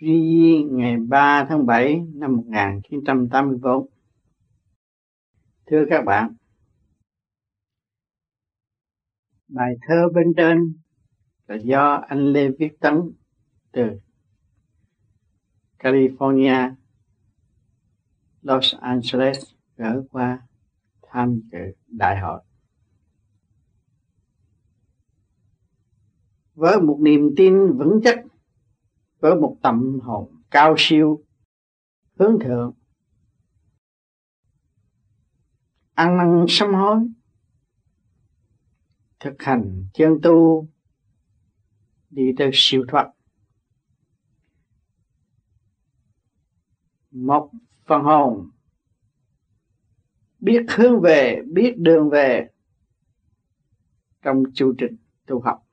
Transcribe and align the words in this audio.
Duy 0.00 0.12
Di 0.12 0.62
ngày 0.70 0.96
3 0.96 1.46
tháng 1.48 1.66
7 1.66 2.00
năm 2.14 2.36
1984. 2.36 3.86
Thưa 5.66 5.84
các 5.90 6.02
bạn, 6.06 6.34
bài 9.48 9.74
thơ 9.88 10.08
bên 10.14 10.32
trên 10.36 10.74
là 11.46 11.56
do 11.64 12.04
anh 12.08 12.32
Lê 12.32 12.48
Viết 12.58 12.80
Tấn 12.80 12.94
từ 13.72 13.82
California, 15.78 16.74
Los 18.42 18.74
Angeles 18.80 19.38
gửi 19.76 20.02
qua 20.10 20.46
tham 21.02 21.40
dự 21.52 21.58
đại 21.86 22.20
hội. 22.20 22.42
Với 26.54 26.80
một 26.80 26.98
niềm 27.00 27.30
tin 27.36 27.72
vững 27.78 28.00
chắc 28.04 28.29
với 29.20 29.34
một 29.34 29.56
tâm 29.62 29.98
hồn 30.02 30.42
cao 30.50 30.74
siêu, 30.78 31.24
hướng 32.18 32.38
thượng. 32.44 32.74
Ăn 35.94 36.16
năn 36.16 36.44
sám 36.48 36.74
hối, 36.74 36.98
thực 39.20 39.34
hành 39.38 39.86
chân 39.94 40.18
tu, 40.22 40.68
đi 42.10 42.32
tới 42.38 42.50
siêu 42.52 42.84
thoát. 42.88 43.10
Một 47.10 47.50
phần 47.86 48.02
hồn, 48.02 48.50
biết 50.38 50.62
hướng 50.76 51.00
về, 51.00 51.42
biết 51.52 51.74
đường 51.78 52.10
về 52.10 52.48
trong 54.22 54.42
chu 54.54 54.74
trình 54.78 54.96
tu 55.26 55.40
học 55.40 55.69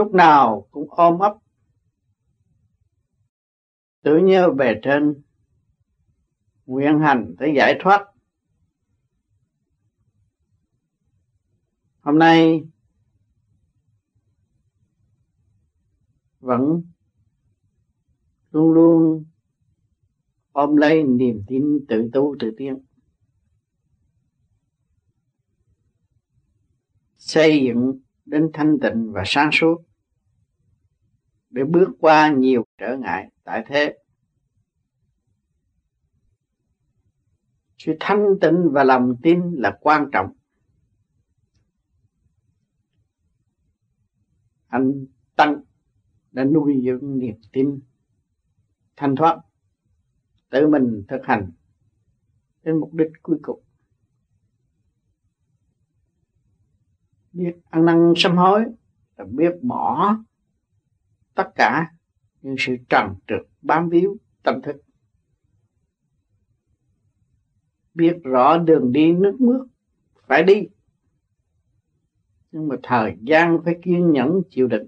lúc 0.00 0.14
nào 0.14 0.68
cũng 0.70 0.88
ôm 0.90 1.18
ấp 1.18 1.34
tự 4.02 4.18
nhớ 4.18 4.50
về 4.58 4.80
trên. 4.82 5.22
Nguyện 6.66 6.98
hành 6.98 7.34
để 7.38 7.52
giải 7.56 7.78
thoát. 7.80 8.06
Hôm 12.00 12.18
nay 12.18 12.64
vẫn 16.40 16.82
luôn 18.50 18.72
luôn 18.72 19.24
ôm 20.52 20.76
lấy 20.76 21.02
niềm 21.02 21.42
tin 21.46 21.84
tự 21.88 22.10
tu 22.12 22.36
tự 22.38 22.54
tiến 22.58 22.78
xây 27.16 27.62
dựng 27.64 28.00
đến 28.24 28.50
thanh 28.52 28.78
tịnh 28.82 29.12
và 29.12 29.22
sáng 29.26 29.50
suốt 29.52 29.89
để 31.50 31.64
bước 31.64 31.88
qua 32.00 32.28
nhiều 32.28 32.66
trở 32.78 32.96
ngại, 32.96 33.30
tại 33.44 33.64
thế. 33.66 33.98
Sự 37.78 37.92
thanh 38.00 38.26
tịnh 38.40 38.68
và 38.72 38.84
lòng 38.84 39.16
tin 39.22 39.54
là 39.54 39.78
quan 39.80 40.08
trọng. 40.12 40.32
Anh 44.66 45.06
tăng 45.36 45.62
đã 46.32 46.44
nuôi 46.44 46.82
dưỡng 46.84 47.18
niềm 47.18 47.36
tin, 47.52 47.80
thanh 48.96 49.16
thoát 49.16 49.40
tự 50.50 50.68
mình 50.68 51.04
thực 51.08 51.20
hành 51.24 51.50
đến 52.62 52.80
mục 52.80 52.94
đích 52.94 53.08
cuối 53.22 53.38
cùng. 53.42 53.62
Biết 57.32 57.56
ăn 57.70 57.84
năn 57.84 58.12
sám 58.16 58.36
hối 58.36 58.64
là 59.16 59.24
biết 59.24 59.52
bỏ 59.62 60.16
tất 61.34 61.48
cả 61.54 61.92
những 62.42 62.54
sự 62.58 62.76
trần 62.88 63.14
trực 63.28 63.48
bám 63.62 63.88
víu, 63.88 64.16
tâm 64.42 64.62
thức. 64.62 64.76
Biết 67.94 68.16
rõ 68.22 68.58
đường 68.58 68.92
đi 68.92 69.12
nước 69.12 69.36
bước, 69.38 69.66
phải 70.26 70.42
đi. 70.42 70.68
Nhưng 72.52 72.68
mà 72.68 72.76
thời 72.82 73.16
gian 73.20 73.58
phải 73.64 73.74
kiên 73.82 74.12
nhẫn, 74.12 74.42
chịu 74.50 74.68
đựng. 74.68 74.86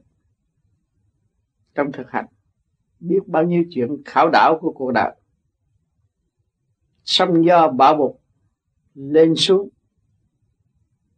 Trong 1.74 1.92
thực 1.92 2.10
hành, 2.10 2.26
biết 3.00 3.20
bao 3.26 3.44
nhiêu 3.44 3.64
chuyện 3.70 4.02
khảo 4.04 4.30
đảo 4.32 4.58
của 4.60 4.72
cuộc 4.72 4.92
đời. 4.92 5.16
Sông 7.04 7.44
do 7.44 7.68
bão 7.68 7.96
bục 7.96 8.22
lên 8.94 9.34
xuống, 9.36 9.68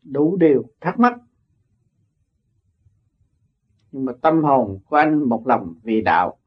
đủ 0.03 0.37
điều 0.37 0.71
thắc 0.81 0.99
mắc 0.99 1.15
nhưng 3.95 4.05
mà 4.05 4.13
tâm 4.23 4.43
hồn 4.45 4.81
của 4.87 4.97
anh 4.97 5.29
một 5.29 5.47
lòng 5.47 5.75
vì 5.83 6.01
đạo. 6.01 6.39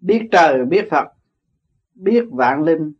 Biết 0.00 0.28
trời, 0.32 0.64
biết 0.64 0.88
Phật, 0.90 1.08
biết 1.94 2.24
vạn 2.30 2.62
linh, 2.62 2.92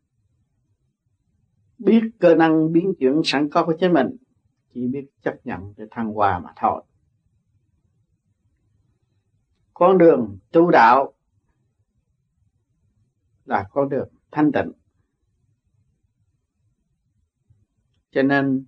biết 1.79 2.01
cơ 2.21 2.35
năng 2.35 2.73
biến 2.73 2.95
chuyển 2.99 3.21
sẵn 3.25 3.49
có 3.51 3.67
của 3.67 3.75
chính 3.81 3.93
mình, 3.93 4.17
chỉ 4.75 4.87
biết 4.87 5.07
chấp 5.23 5.35
nhận 5.45 5.75
để 5.77 5.85
thăng 5.91 6.13
hoa 6.13 6.39
mà 6.39 6.53
thôi. 6.57 6.85
Con 9.75 9.99
đường 9.99 10.39
tu 10.53 10.71
đạo 10.71 11.15
là 13.45 13.69
con 13.71 13.89
đường 13.89 14.09
thanh 14.31 14.53
tịnh. 14.53 14.73
Cho 18.11 18.23
nên, 18.23 18.65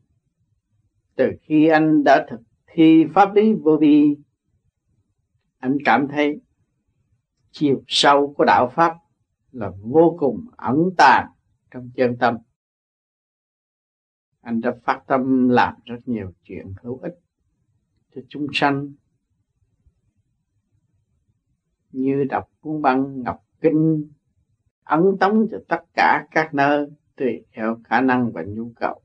từ 1.16 1.30
khi 1.42 1.68
anh 1.68 2.04
đã 2.04 2.26
thực 2.30 2.40
khi 2.72 3.06
pháp 3.14 3.34
lý 3.34 3.54
vô 3.54 3.76
vi, 3.80 4.16
anh 5.58 5.76
cảm 5.84 6.08
thấy 6.08 6.40
chiều 7.50 7.82
sâu 7.86 8.34
của 8.36 8.44
đạo 8.44 8.72
pháp 8.74 8.96
là 9.52 9.70
vô 9.80 10.16
cùng 10.18 10.46
ẩn 10.56 10.90
tàng 10.98 11.30
trong 11.70 11.90
chân 11.94 12.16
tâm. 12.18 12.38
Anh 14.40 14.60
đã 14.60 14.74
phát 14.84 15.02
tâm 15.06 15.48
làm 15.48 15.74
rất 15.84 15.98
nhiều 16.06 16.32
chuyện 16.42 16.74
hữu 16.82 16.98
ích 16.98 17.18
cho 18.14 18.20
chúng 18.28 18.46
sanh, 18.52 18.92
như 21.90 22.24
đọc 22.24 22.50
cuốn 22.60 22.82
băng 22.82 23.22
ngọc 23.22 23.44
kinh, 23.60 24.10
ấn 24.84 25.02
tống 25.20 25.46
cho 25.50 25.58
tất 25.68 25.84
cả 25.94 26.26
các 26.30 26.54
nơi, 26.54 26.88
tùy 27.16 27.44
theo 27.52 27.80
khả 27.84 28.00
năng 28.00 28.32
và 28.32 28.42
nhu 28.42 28.72
cầu. 28.76 29.01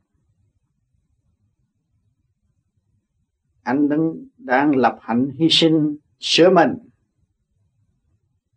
Anh 3.68 3.90
đang, 3.90 4.14
đang 4.38 4.76
lập 4.76 4.98
hạnh 5.02 5.32
hy 5.40 5.48
sinh 5.50 5.98
sửa 6.20 6.50
mình. 6.50 6.74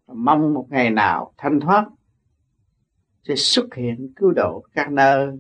Mong 0.07 0.55
một 0.55 0.67
ngày 0.71 0.91
nào 0.91 1.35
thanh 1.37 1.61
thoát 1.61 1.89
sẽ 3.23 3.35
xuất 3.37 3.75
hiện 3.75 4.13
cứu 4.17 4.33
độ 4.37 4.65
các 4.73 4.93
nơi 4.93 5.39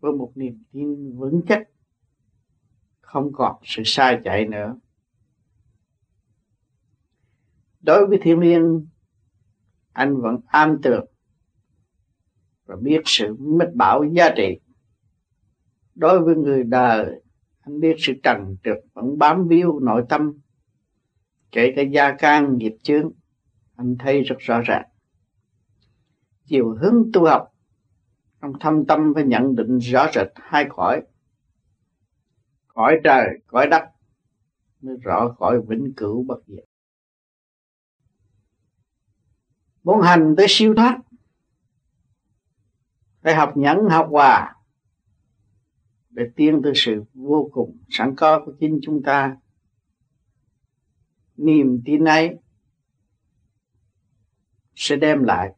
với 0.00 0.12
một 0.12 0.32
niềm 0.34 0.62
tin 0.72 1.18
vững 1.18 1.40
chắc 1.48 1.62
không 3.00 3.32
còn 3.32 3.56
sự 3.64 3.82
sai 3.84 4.20
chạy 4.24 4.46
nữa. 4.46 4.76
Đối 7.80 8.06
với 8.06 8.18
thiên 8.22 8.40
liêng 8.40 8.86
anh 9.92 10.20
vẫn 10.20 10.36
am 10.46 10.78
tường 10.82 11.06
và 12.64 12.76
biết 12.76 13.00
sự 13.04 13.36
mít 13.38 13.68
bảo 13.74 14.04
giá 14.04 14.30
trị 14.36 14.60
đối 15.94 16.20
với 16.20 16.36
người 16.36 16.64
đời 16.64 17.22
anh 17.68 17.80
biết 17.80 17.96
sự 17.98 18.12
trần 18.22 18.56
trực 18.64 18.76
vẫn 18.92 19.18
bám 19.18 19.48
víu 19.48 19.80
nội 19.80 20.04
tâm. 20.08 20.32
Kể 21.52 21.72
cả 21.76 21.82
gia 21.82 22.16
can, 22.16 22.58
nghiệp 22.58 22.76
chướng, 22.82 23.10
anh 23.76 23.96
thấy 23.98 24.22
rất 24.22 24.36
rõ 24.38 24.60
ràng. 24.60 24.88
Chiều 26.44 26.76
hướng 26.80 27.10
tu 27.12 27.26
học, 27.26 27.54
trong 28.40 28.52
thâm 28.60 28.86
tâm 28.86 29.12
phải 29.14 29.24
nhận 29.24 29.56
định 29.56 29.78
rõ 29.78 30.06
rệt 30.14 30.26
hai 30.34 30.66
cõi. 30.68 31.02
Cõi 32.68 33.00
trời, 33.04 33.26
cõi 33.46 33.66
đất, 33.66 33.82
mới 34.80 34.96
rõ 35.02 35.34
cõi 35.38 35.60
vĩnh 35.68 35.92
cửu 35.96 36.22
bất 36.22 36.38
diệt. 36.46 36.64
Muốn 39.82 40.00
hành 40.00 40.34
tới 40.36 40.46
siêu 40.48 40.74
thoát, 40.74 40.98
phải 43.22 43.34
học 43.34 43.56
nhẫn, 43.56 43.78
học 43.90 44.08
hòa 44.10 44.57
để 46.10 46.30
tiến 46.36 46.60
tới 46.64 46.72
sự 46.74 47.04
vô 47.14 47.50
cùng 47.52 47.78
sẵn 47.88 48.14
có 48.16 48.42
của 48.44 48.52
chính 48.60 48.78
chúng 48.82 49.02
ta. 49.02 49.36
Niềm 51.36 51.82
tin 51.84 52.04
ấy 52.04 52.36
sẽ 54.74 54.96
đem 54.96 55.22
lại 55.22 55.52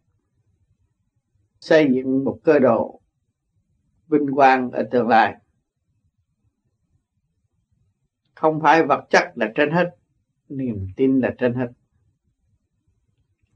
xây 1.61 1.89
dựng 1.95 2.25
một 2.25 2.41
cơ 2.45 2.59
đồ 2.59 3.01
vinh 4.09 4.27
quang 4.35 4.71
ở 4.71 4.89
tương 4.91 5.09
lai. 5.09 5.37
Không 8.35 8.61
phải 8.63 8.87
vật 8.87 9.07
chất 9.11 9.33
là 9.35 9.53
trên 9.55 9.71
hết, 9.71 9.97
niềm 10.49 10.89
tin 10.97 11.21
là 11.21 11.35
trên 11.39 11.55
hết. 11.55 11.69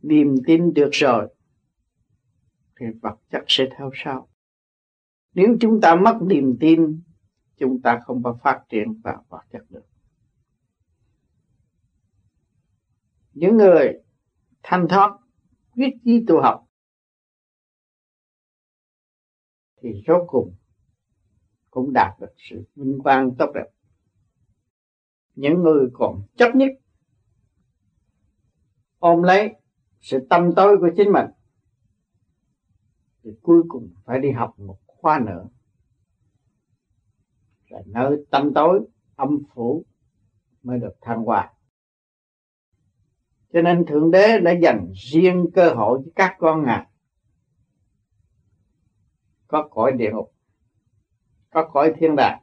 Niềm 0.03 0.35
tin 0.47 0.75
được 0.75 0.91
rồi, 0.93 1.35
thì 2.81 2.87
vật 3.03 3.17
chất 3.31 3.45
sẽ 3.49 3.65
theo 3.79 3.91
sau 3.95 4.29
nếu 5.35 5.57
chúng 5.61 5.81
ta 5.81 5.95
mất 5.95 6.19
niềm 6.23 6.57
tin, 6.61 7.01
chúng 7.57 7.83
ta 7.83 8.01
không 8.05 8.23
có 8.23 8.39
phát 8.43 8.65
triển 8.69 9.01
và 9.05 9.17
vật 9.29 9.43
chất 9.53 9.63
được. 9.69 9.85
Những 13.33 13.57
người 13.57 13.93
thanh 14.63 14.87
thoát, 14.89 15.19
quyết 15.73 15.91
chí 16.05 16.25
tu 16.29 16.41
học, 16.41 16.67
thì 19.83 20.03
rốt 20.07 20.23
cùng 20.27 20.55
cũng 21.71 21.93
đạt 21.93 22.21
được 22.21 22.35
sự 22.37 22.65
vinh 22.77 22.99
quang 23.03 23.35
tốt 23.39 23.53
đẹp. 23.55 23.67
Những 25.35 25.63
người 25.63 25.89
còn 25.93 26.23
chấp 26.37 26.55
nhất, 26.55 26.71
ôm 28.99 29.23
lấy 29.23 29.55
sự 30.01 30.27
tâm 30.31 30.51
tối 30.57 30.77
của 30.81 30.91
chính 30.97 31.13
mình, 31.13 31.27
thì 33.23 33.31
cuối 33.43 33.63
cùng 33.69 33.95
phải 34.05 34.21
đi 34.21 34.31
học 34.31 34.59
một 34.59 34.79
hoa 35.05 35.19
nữa. 35.19 35.49
Là 37.69 37.83
nơi 37.87 38.27
tâm 38.31 38.55
tối, 38.55 38.81
âm 39.17 39.39
phủ 39.55 39.85
mới 40.63 40.79
được 40.79 40.95
thăng 41.01 41.25
hoa. 41.25 41.53
Cho 43.53 43.63
nên 43.63 43.85
thượng 43.87 44.11
đế 44.11 44.39
đã 44.41 44.53
dành 44.63 44.93
riêng 44.95 45.47
cơ 45.55 45.75
hội 45.75 46.03
cho 46.05 46.11
các 46.17 46.37
con 46.39 46.63
ngài. 46.63 46.87
Có 49.47 49.69
cõi 49.71 49.93
địa 49.93 50.11
ngục, 50.13 50.35
có 51.51 51.69
cõi 51.73 51.93
thiên 51.99 52.17
đàng 52.17 52.43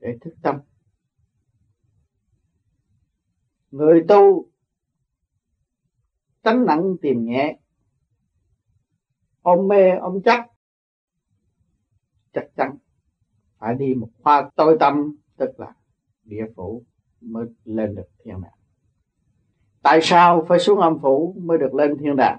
để 0.00 0.18
thức 0.20 0.34
tâm. 0.42 0.60
Người 3.70 4.04
tu 4.08 4.50
tránh 6.42 6.66
nặng 6.66 6.96
tìm 7.02 7.24
nhẹ 7.24 7.58
ôm 9.42 9.68
mê 9.68 9.90
ôm 9.90 10.20
chắc 10.24 10.49
chắc 12.32 12.44
chắn 12.56 12.76
phải 13.58 13.74
đi 13.74 13.94
một 13.94 14.08
khoa 14.22 14.50
tối 14.56 14.76
tâm 14.80 15.16
tức 15.36 15.60
là 15.60 15.74
địa 16.24 16.46
phủ 16.56 16.84
mới 17.20 17.46
lên 17.64 17.94
được 17.94 18.08
thiên 18.24 18.40
đàng. 18.40 18.58
Tại 19.82 20.00
sao 20.02 20.44
phải 20.48 20.58
xuống 20.58 20.80
âm 20.80 20.98
phủ 21.02 21.36
mới 21.38 21.58
được 21.58 21.74
lên 21.74 21.98
thiên 21.98 22.16
đàng? 22.16 22.38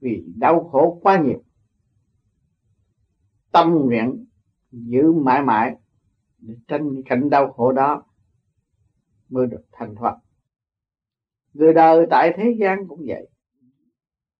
Vì 0.00 0.24
đau 0.36 0.68
khổ 0.72 0.98
quá 1.02 1.22
nhiều. 1.22 1.42
Tâm 3.52 3.74
nguyện 3.74 4.26
giữ 4.70 5.12
mãi 5.12 5.42
mãi 5.42 5.76
để 6.38 6.54
tránh 6.68 7.02
cảnh 7.06 7.30
đau 7.30 7.52
khổ 7.52 7.72
đó 7.72 8.04
mới 9.28 9.46
được 9.46 9.62
thành 9.72 9.94
thoát 9.94 10.18
người 11.56 11.72
đời 11.72 12.06
tại 12.10 12.32
thế 12.36 12.56
gian 12.58 12.88
cũng 12.88 13.04
vậy. 13.06 13.28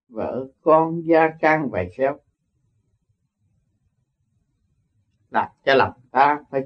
Vợ 0.08 0.49
con 0.61 1.02
gia 1.05 1.28
can 1.40 1.69
vậy 1.70 1.88
xéo. 1.96 2.19
Làm 5.36 5.48
cho 5.64 5.74
lòng 5.74 5.92
ta 6.10 6.40
phải 6.50 6.60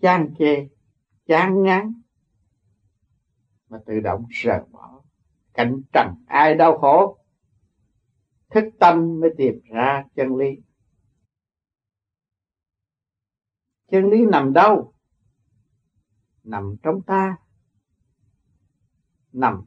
chán 0.00 0.34
chê, 0.38 0.68
chán 1.26 1.62
ngán 1.62 2.02
mà 3.68 3.78
tự 3.86 4.00
động 4.00 4.26
rời 4.30 4.60
bỏ. 4.70 5.02
Cảnh 5.54 5.82
trần 5.92 6.14
ai 6.26 6.54
đau 6.54 6.78
khổ, 6.78 7.18
thức 8.50 8.64
tâm 8.80 9.20
mới 9.20 9.30
tìm 9.38 9.60
ra 9.72 10.04
chân 10.14 10.36
lý. 10.36 10.48
Chân 13.90 14.10
lý 14.10 14.26
nằm 14.26 14.52
đâu? 14.52 14.94
Nằm 16.44 16.76
trong 16.82 17.02
ta. 17.02 17.36
Nằm 19.32 19.64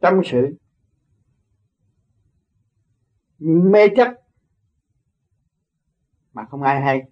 trong 0.00 0.20
sự 0.24 0.56
mê 3.38 3.88
chấp 3.96 4.27
mà 6.38 6.44
không 6.44 6.62
ai 6.62 6.80
hay. 6.80 7.02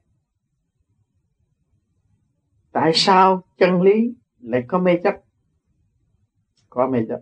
Tại 2.73 2.93
sao 2.94 3.43
chân 3.56 3.82
lý 3.82 4.14
lại 4.40 4.64
có 4.69 4.78
mê 4.78 5.00
chấp? 5.05 5.14
Có 6.70 6.88
mê 6.88 6.99
chấp. 7.08 7.20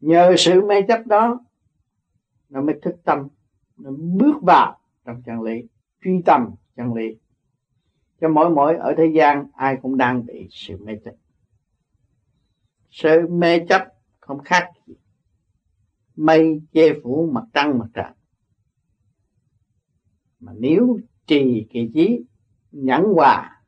Nhờ 0.00 0.34
sự 0.38 0.62
mê 0.62 0.82
chấp 0.88 1.06
đó, 1.06 1.44
nó 2.48 2.62
mới 2.62 2.78
thức 2.82 2.96
tâm, 3.04 3.28
nó 3.76 3.90
bước 3.90 4.42
vào 4.42 4.78
trong 5.04 5.22
chân 5.26 5.40
lý, 5.42 5.62
truy 6.04 6.22
tâm 6.26 6.54
chân 6.76 6.94
lý. 6.94 7.18
Cho 8.20 8.28
mỗi 8.28 8.50
mỗi 8.50 8.76
ở 8.76 8.94
thế 8.96 9.12
gian, 9.14 9.46
ai 9.54 9.78
cũng 9.82 9.96
đang 9.96 10.26
bị 10.26 10.48
sự 10.50 10.76
mê 10.84 10.92
chấp. 11.04 11.14
Sự 12.90 13.28
mê 13.28 13.66
chấp 13.68 13.88
không 14.20 14.42
khác 14.44 14.70
gì 14.86 14.94
mây 16.16 16.62
che 16.72 16.82
phủ 17.02 17.30
mặt 17.32 17.44
trăng 17.54 17.78
mặt 17.78 17.86
trời 17.94 18.12
mà 20.40 20.52
nếu 20.58 20.98
trì 21.26 21.66
kỳ 21.70 21.90
trí 21.94 22.20
nhẫn 22.70 23.02
hòa, 23.14 23.62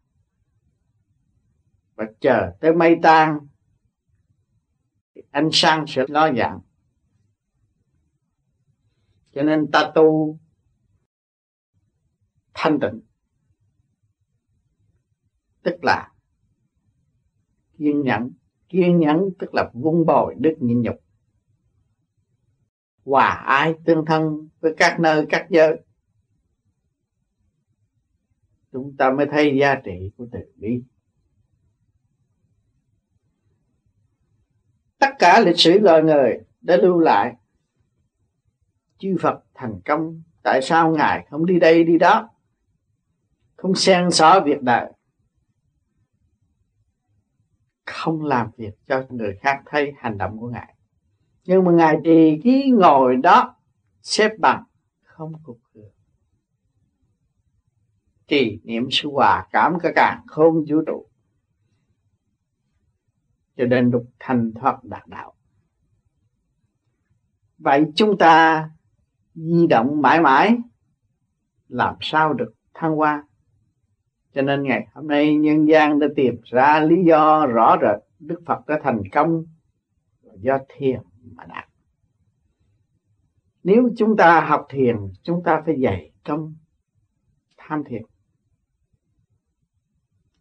và 1.94 2.05
chờ 2.20 2.56
tới 2.61 2.75
mây 2.75 2.96
tan, 3.02 3.38
thì 5.14 5.22
anh 5.31 5.49
sang 5.52 5.84
sẽ 5.88 6.05
lo 6.08 6.32
dạng. 6.32 6.61
Cho 9.32 9.43
nên 9.43 9.70
ta 9.70 9.93
tu 9.94 10.38
thanh 12.55 12.78
tịnh. 12.81 13.00
Tức 15.62 15.75
là 15.82 16.12
kiên 17.78 18.02
nhẫn. 18.02 18.31
Kiên 18.69 18.99
nhẫn 18.99 19.28
tức 19.38 19.55
là 19.55 19.70
vun 19.75 20.06
bồi 20.06 20.34
đức 20.38 20.55
nhịn 20.61 20.82
nhục. 20.82 20.96
Hòa 23.05 23.28
ai 23.28 23.75
tương 23.84 24.05
thân 24.06 24.49
với 24.61 24.75
các 24.76 25.00
nơi, 25.00 25.26
các 25.28 25.46
giới 25.50 25.82
chúng 28.72 28.96
ta 28.96 29.11
mới 29.11 29.26
thấy 29.31 29.56
giá 29.61 29.75
trị 29.84 30.11
của 30.17 30.26
từ 30.32 30.38
bi. 30.56 30.82
Tất 34.99 35.11
cả 35.19 35.40
lịch 35.40 35.58
sử 35.58 35.78
loài 35.78 36.02
người 36.02 36.38
đã 36.61 36.76
lưu 36.76 36.99
lại 36.99 37.34
chư 38.99 39.17
Phật 39.20 39.44
thành 39.55 39.81
công. 39.84 40.22
Tại 40.43 40.62
sao 40.62 40.90
ngài 40.90 41.26
không 41.31 41.46
đi 41.46 41.58
đây 41.58 41.84
đi 41.84 41.99
đó? 41.99 42.31
Không 43.56 43.75
xen 43.75 44.11
xó 44.11 44.40
việc 44.40 44.62
đời. 44.62 44.93
Không 47.87 48.25
làm 48.25 48.50
việc 48.56 48.75
cho 48.87 49.06
người 49.08 49.37
khác 49.40 49.62
thấy 49.67 49.93
hành 49.99 50.19
động 50.19 50.38
của 50.38 50.49
ngài. 50.49 50.75
Nhưng 51.44 51.64
mà 51.64 51.72
ngài 51.72 51.96
trì 52.05 52.40
ký 52.44 52.70
ngồi 52.70 53.17
đó 53.17 53.56
xếp 54.02 54.31
bằng, 54.38 54.64
không 55.05 55.32
cục 55.44 55.61
trì 58.31 58.60
niệm 58.65 58.89
sự 58.91 59.08
hòa 59.10 59.46
cảm 59.53 59.79
cả 59.82 59.93
càng 59.94 60.22
không 60.27 60.65
vũ 60.69 60.82
trụ. 60.87 61.06
Cho 63.56 63.65
nên 63.65 63.91
được 63.91 64.05
thành 64.19 64.53
thoát 64.55 64.84
đạt 64.84 65.06
đạo. 65.06 65.34
Vậy 67.58 67.84
chúng 67.94 68.19
ta 68.19 68.70
di 69.34 69.67
động 69.67 70.03
mãi 70.03 70.20
mãi, 70.20 70.56
làm 71.69 71.94
sao 72.01 72.32
được 72.32 72.53
thăng 72.75 72.96
hoa? 72.96 73.25
Cho 74.34 74.43
nên 74.43 74.63
ngày 74.63 74.87
hôm 74.93 75.06
nay 75.06 75.34
nhân 75.34 75.69
gian 75.69 75.99
đã 75.99 76.06
tìm 76.17 76.34
ra 76.44 76.81
lý 76.81 76.96
do 77.08 77.46
rõ 77.46 77.77
rệt 77.82 78.10
đức 78.19 78.43
phật 78.46 78.67
đã 78.67 78.81
thành 78.82 79.03
công 79.13 79.44
do 80.34 80.58
thiền 80.69 81.01
mà 81.22 81.44
đạt. 81.44 81.69
Nếu 83.63 83.91
chúng 83.96 84.17
ta 84.17 84.41
học 84.41 84.67
thiền, 84.69 84.96
chúng 85.22 85.43
ta 85.44 85.63
phải 85.67 85.75
dạy 85.81 86.10
công 86.25 86.55
tham 87.56 87.84
thiền 87.84 88.03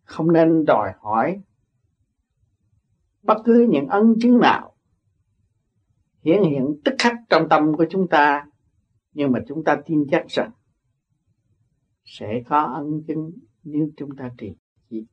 không 0.09 0.33
nên 0.33 0.65
đòi 0.67 0.91
hỏi 0.99 1.41
bất 3.23 3.37
cứ 3.45 3.67
những 3.69 3.87
ân 3.87 4.13
chứng 4.21 4.39
nào 4.39 4.75
hiển 6.21 6.43
hiện 6.43 6.81
tức 6.85 6.95
khắc 6.99 7.13
trong 7.29 7.49
tâm 7.49 7.75
của 7.77 7.85
chúng 7.89 8.07
ta, 8.07 8.47
nhưng 9.13 9.31
mà 9.31 9.39
chúng 9.47 9.63
ta 9.63 9.81
tin 9.85 10.05
chắc 10.11 10.25
rằng 10.27 10.51
sẽ 12.03 12.41
có 12.45 12.63
ân 12.63 13.03
chứng 13.07 13.31
nếu 13.63 13.89
chúng 13.97 14.15
ta 14.15 14.31
trì 14.37 14.53
trí. 14.89 15.05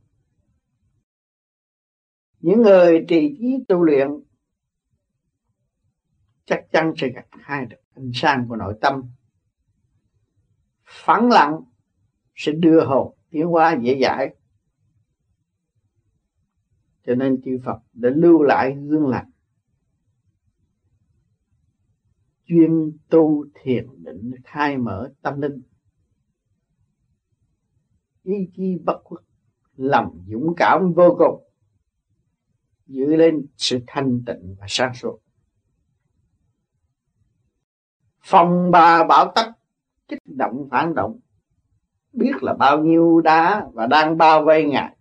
Những 2.40 2.62
người 2.62 3.04
trì 3.08 3.36
trí 3.38 3.64
tu 3.68 3.82
luyện 3.82 4.08
chắc 6.44 6.66
chắn 6.72 6.92
sẽ 6.96 7.08
gặt 7.08 7.26
hai 7.30 7.66
được 7.66 7.80
ánh 7.94 8.10
sáng 8.14 8.46
của 8.48 8.56
nội 8.56 8.78
tâm. 8.80 9.02
Phẳng 10.84 11.28
lặng 11.30 11.60
sẽ 12.34 12.52
đưa 12.52 12.84
hồn 12.84 13.14
tiến 13.30 13.46
hóa 13.46 13.76
dễ 13.82 13.98
dãi 14.02 14.34
cho 17.06 17.14
nên 17.14 17.42
chư 17.44 17.58
Phật 17.64 17.78
đã 17.92 18.10
lưu 18.14 18.42
lại 18.42 18.76
gương 18.88 19.08
lành. 19.08 19.30
Chuyên 22.44 22.96
tu 23.08 23.46
thiền 23.54 24.04
định, 24.04 24.32
khai 24.44 24.76
mở 24.76 25.12
tâm 25.22 25.40
linh. 25.40 25.62
Ý 28.22 28.34
chí 28.54 28.78
bất 28.84 29.00
khuất, 29.04 29.20
lòng 29.76 30.25
dũng 30.28 30.54
cảm 30.56 30.92
vô 30.92 31.16
cùng, 31.18 31.48
giữ 32.86 33.16
lên 33.16 33.46
sự 33.56 33.78
thanh 33.86 34.22
tịnh 34.26 34.56
và 34.60 34.66
sáng 34.68 34.94
suốt. 34.94 35.18
Phòng 38.20 38.70
bà 38.70 39.04
bảo 39.04 39.32
tắc, 39.34 39.48
kích 40.08 40.18
động, 40.25 40.68
phản 40.70 40.94
động. 40.94 41.20
Biết 42.12 42.42
là 42.42 42.54
bao 42.54 42.84
nhiêu 42.84 43.20
đá 43.20 43.66
và 43.72 43.86
đang 43.86 44.18
bao 44.18 44.44
vây 44.44 44.64
ngài. 44.64 44.96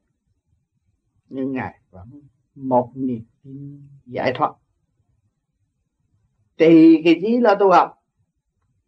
Nhưng 1.29 1.51
ngài 1.51 1.79
vẫn 1.95 2.21
một 2.55 2.91
niềm 2.95 3.25
tin 3.43 3.87
giải 4.05 4.33
thoát. 4.35 4.53
Thì 6.57 7.01
cái 7.03 7.19
trí 7.21 7.37
là 7.37 7.55
tu 7.59 7.71
học, 7.71 8.03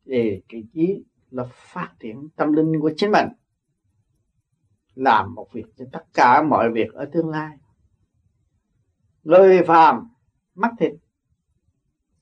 thì 0.05 0.41
cái 0.49 0.63
trí 0.73 1.03
là 1.29 1.43
phát 1.51 1.93
triển 1.99 2.29
tâm 2.35 2.53
linh 2.53 2.81
của 2.81 2.91
chính 2.97 3.11
mình. 3.11 3.27
Làm 4.95 5.35
một 5.35 5.47
việc 5.53 5.65
cho 5.77 5.85
tất 5.91 6.05
cả 6.13 6.41
mọi 6.41 6.71
việc 6.71 6.93
ở 6.93 7.09
tương 7.13 7.29
lai. 7.29 7.57
Lời 9.23 9.63
phàm, 9.67 10.09
mắt 10.55 10.71
thịt, 10.79 10.93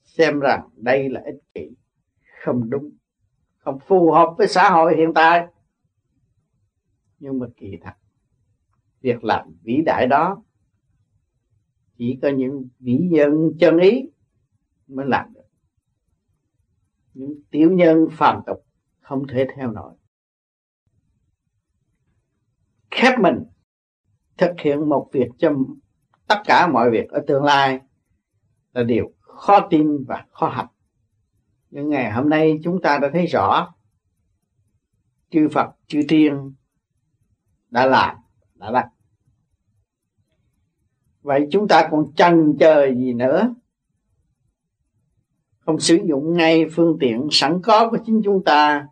xem 0.03 0.39
rằng 0.39 0.69
đây 0.75 1.09
là 1.09 1.21
ích 1.25 1.39
kỷ. 1.53 1.69
Không 2.43 2.69
đúng, 2.69 2.91
không 3.57 3.79
phù 3.79 4.11
hợp 4.11 4.35
với 4.37 4.47
xã 4.47 4.69
hội 4.69 4.95
hiện 4.97 5.11
tại. 5.15 5.47
Nhưng 7.19 7.39
mà 7.39 7.47
kỳ 7.57 7.77
thật, 7.81 7.93
việc 9.01 9.23
làm 9.23 9.55
vĩ 9.61 9.81
đại 9.85 10.07
đó 10.07 10.43
chỉ 11.97 12.19
có 12.21 12.29
những 12.29 12.67
vĩ 12.79 12.97
nhân 13.11 13.51
chân 13.59 13.77
ý 13.77 14.09
mới 14.87 15.05
làm 15.05 15.33
được. 15.33 15.45
Những 17.13 17.41
tiểu 17.51 17.71
nhân 17.71 18.07
phàm 18.11 18.41
tục 18.45 18.65
không 18.99 19.27
thể 19.27 19.47
theo 19.55 19.71
nổi. 19.71 19.93
Khép 22.91 23.19
mình, 23.19 23.43
thực 24.37 24.51
hiện 24.59 24.89
một 24.89 25.09
việc 25.13 25.27
cho 25.37 25.55
tất 26.27 26.41
cả 26.45 26.67
mọi 26.67 26.91
việc 26.91 27.09
ở 27.09 27.23
tương 27.27 27.43
lai 27.43 27.79
là 28.73 28.83
điều 28.83 29.13
khó 29.19 29.67
tin 29.69 30.03
và 30.07 30.25
khó 30.31 30.47
học 30.47 30.75
nhưng 31.75 31.89
ngày 31.89 32.11
hôm 32.11 32.29
nay 32.29 32.59
chúng 32.63 32.81
ta 32.81 32.97
đã 32.97 33.09
thấy 33.13 33.25
rõ, 33.25 33.73
chư 35.29 35.47
Phật, 35.53 35.69
chư 35.87 36.01
Tiên 36.07 36.53
đã 37.69 37.85
làm, 37.85 38.15
đã 38.55 38.71
đặt 38.71 38.89
vậy 41.25 41.47
chúng 41.51 41.67
ta 41.67 41.87
còn 41.91 42.13
chần 42.15 42.57
chờ 42.59 42.87
gì 42.97 43.13
nữa? 43.13 43.55
Không 45.59 45.79
sử 45.79 45.99
dụng 46.05 46.33
ngay 46.33 46.65
phương 46.71 46.97
tiện 46.99 47.27
sẵn 47.31 47.61
có 47.63 47.89
của 47.89 47.97
chính 48.05 48.21
chúng 48.23 48.43
ta 48.43 48.87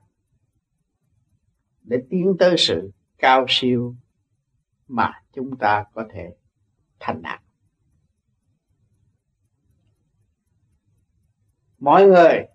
để 1.84 1.98
tiến 2.10 2.36
tới 2.40 2.56
sự 2.58 2.92
cao 3.18 3.46
siêu 3.50 3.96
mà 4.88 5.22
chúng 5.34 5.58
ta 5.58 5.86
có 5.94 6.06
thể 6.14 6.30
thành 7.00 7.22
đạt. 7.22 7.42
Mọi 11.80 12.08
người 12.08 12.46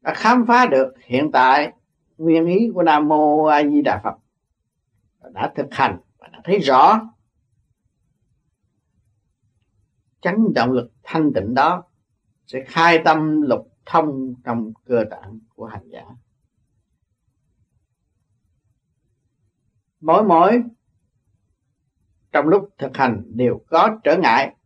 đã 0.00 0.14
khám 0.14 0.44
phá 0.46 0.66
được 0.66 0.94
hiện 1.04 1.30
tại 1.32 1.72
nguyên 2.18 2.46
ý 2.46 2.70
của 2.74 2.82
nam 2.82 3.08
mô 3.08 3.44
a 3.44 3.62
di 3.64 3.82
đà 3.82 4.00
phật. 4.04 4.14
Đã 5.32 5.52
thực 5.56 5.66
hành 5.70 5.98
và 6.18 6.28
đã 6.28 6.40
thấy 6.44 6.58
rõ 6.58 7.13
chấn 10.24 10.54
động 10.54 10.72
lực 10.72 10.92
thanh 11.02 11.32
tịnh 11.32 11.54
đó 11.54 11.84
sẽ 12.46 12.64
khai 12.66 13.02
tâm 13.04 13.42
lục 13.42 13.72
thông 13.86 14.34
trong 14.44 14.72
cơ 14.84 15.04
tạng 15.10 15.38
của 15.54 15.66
hành 15.66 15.88
giả 15.88 16.04
mỗi 20.00 20.24
mỗi 20.24 20.62
trong 22.32 22.48
lúc 22.48 22.68
thực 22.78 22.96
hành 22.96 23.22
đều 23.26 23.60
có 23.66 23.98
trở 24.04 24.16
ngại 24.16 24.56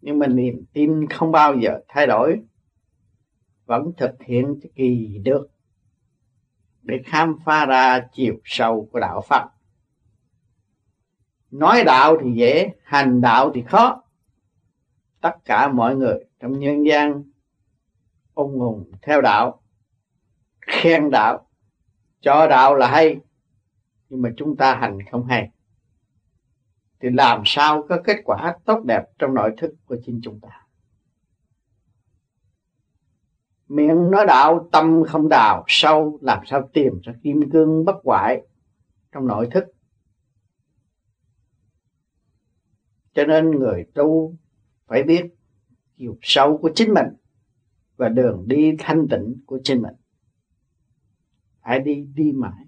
nhưng 0.00 0.18
mà 0.18 0.26
niềm 0.26 0.64
tin 0.72 1.08
không 1.08 1.32
bao 1.32 1.54
giờ 1.54 1.80
thay 1.88 2.06
đổi 2.06 2.40
vẫn 3.66 3.92
thực 3.96 4.22
hiện 4.22 4.60
kỳ 4.74 5.18
được 5.24 5.50
để 6.82 7.02
khám 7.04 7.36
phá 7.44 7.66
ra 7.66 8.08
chiều 8.12 8.34
sâu 8.44 8.88
của 8.92 9.00
đạo 9.00 9.22
Phật. 9.28 9.48
Nói 11.50 11.84
đạo 11.84 12.16
thì 12.22 12.32
dễ, 12.32 12.72
hành 12.84 13.20
đạo 13.20 13.50
thì 13.54 13.62
khó. 13.62 14.01
Tất 15.22 15.34
cả 15.44 15.68
mọi 15.68 15.96
người 15.96 16.24
trong 16.40 16.58
nhân 16.58 16.86
gian 16.86 17.24
ông 18.34 18.58
hùng 18.58 18.92
theo 19.02 19.20
đạo, 19.20 19.62
khen 20.60 21.10
đạo, 21.10 21.48
cho 22.20 22.46
đạo 22.46 22.74
là 22.74 22.90
hay, 22.90 23.20
nhưng 24.08 24.22
mà 24.22 24.30
chúng 24.36 24.56
ta 24.56 24.74
hành 24.74 24.98
không 25.10 25.26
hay. 25.26 25.50
Thì 27.00 27.10
làm 27.10 27.42
sao 27.44 27.86
có 27.88 28.00
kết 28.04 28.16
quả 28.24 28.56
tốt 28.64 28.82
đẹp 28.84 29.02
trong 29.18 29.34
nội 29.34 29.54
thức 29.56 29.74
của 29.86 29.96
chính 30.04 30.20
chúng 30.22 30.40
ta? 30.40 30.62
miệng 33.72 34.10
nói 34.10 34.26
đạo 34.26 34.68
tâm 34.72 35.02
không 35.08 35.28
đào 35.28 35.64
sâu 35.66 36.18
làm 36.22 36.46
sao 36.46 36.68
tìm 36.72 37.00
ra 37.02 37.12
kim 37.22 37.50
cương 37.50 37.84
bất 37.84 37.96
hoại 38.04 38.42
trong 39.12 39.26
nội 39.26 39.48
thức 39.50 39.64
cho 43.14 43.24
nên 43.24 43.50
người 43.50 43.84
tu 43.94 44.34
phải 44.92 45.02
biết 45.02 45.34
chiều 45.96 46.18
sâu 46.22 46.58
của 46.58 46.70
chính 46.74 46.94
mình 46.94 47.06
và 47.96 48.08
đường 48.08 48.44
đi 48.46 48.72
thanh 48.78 49.06
tịnh 49.10 49.42
của 49.46 49.60
chính 49.64 49.82
mình. 49.82 49.94
Hãy 51.60 51.78
đi 51.78 52.06
đi 52.14 52.32
mãi, 52.32 52.64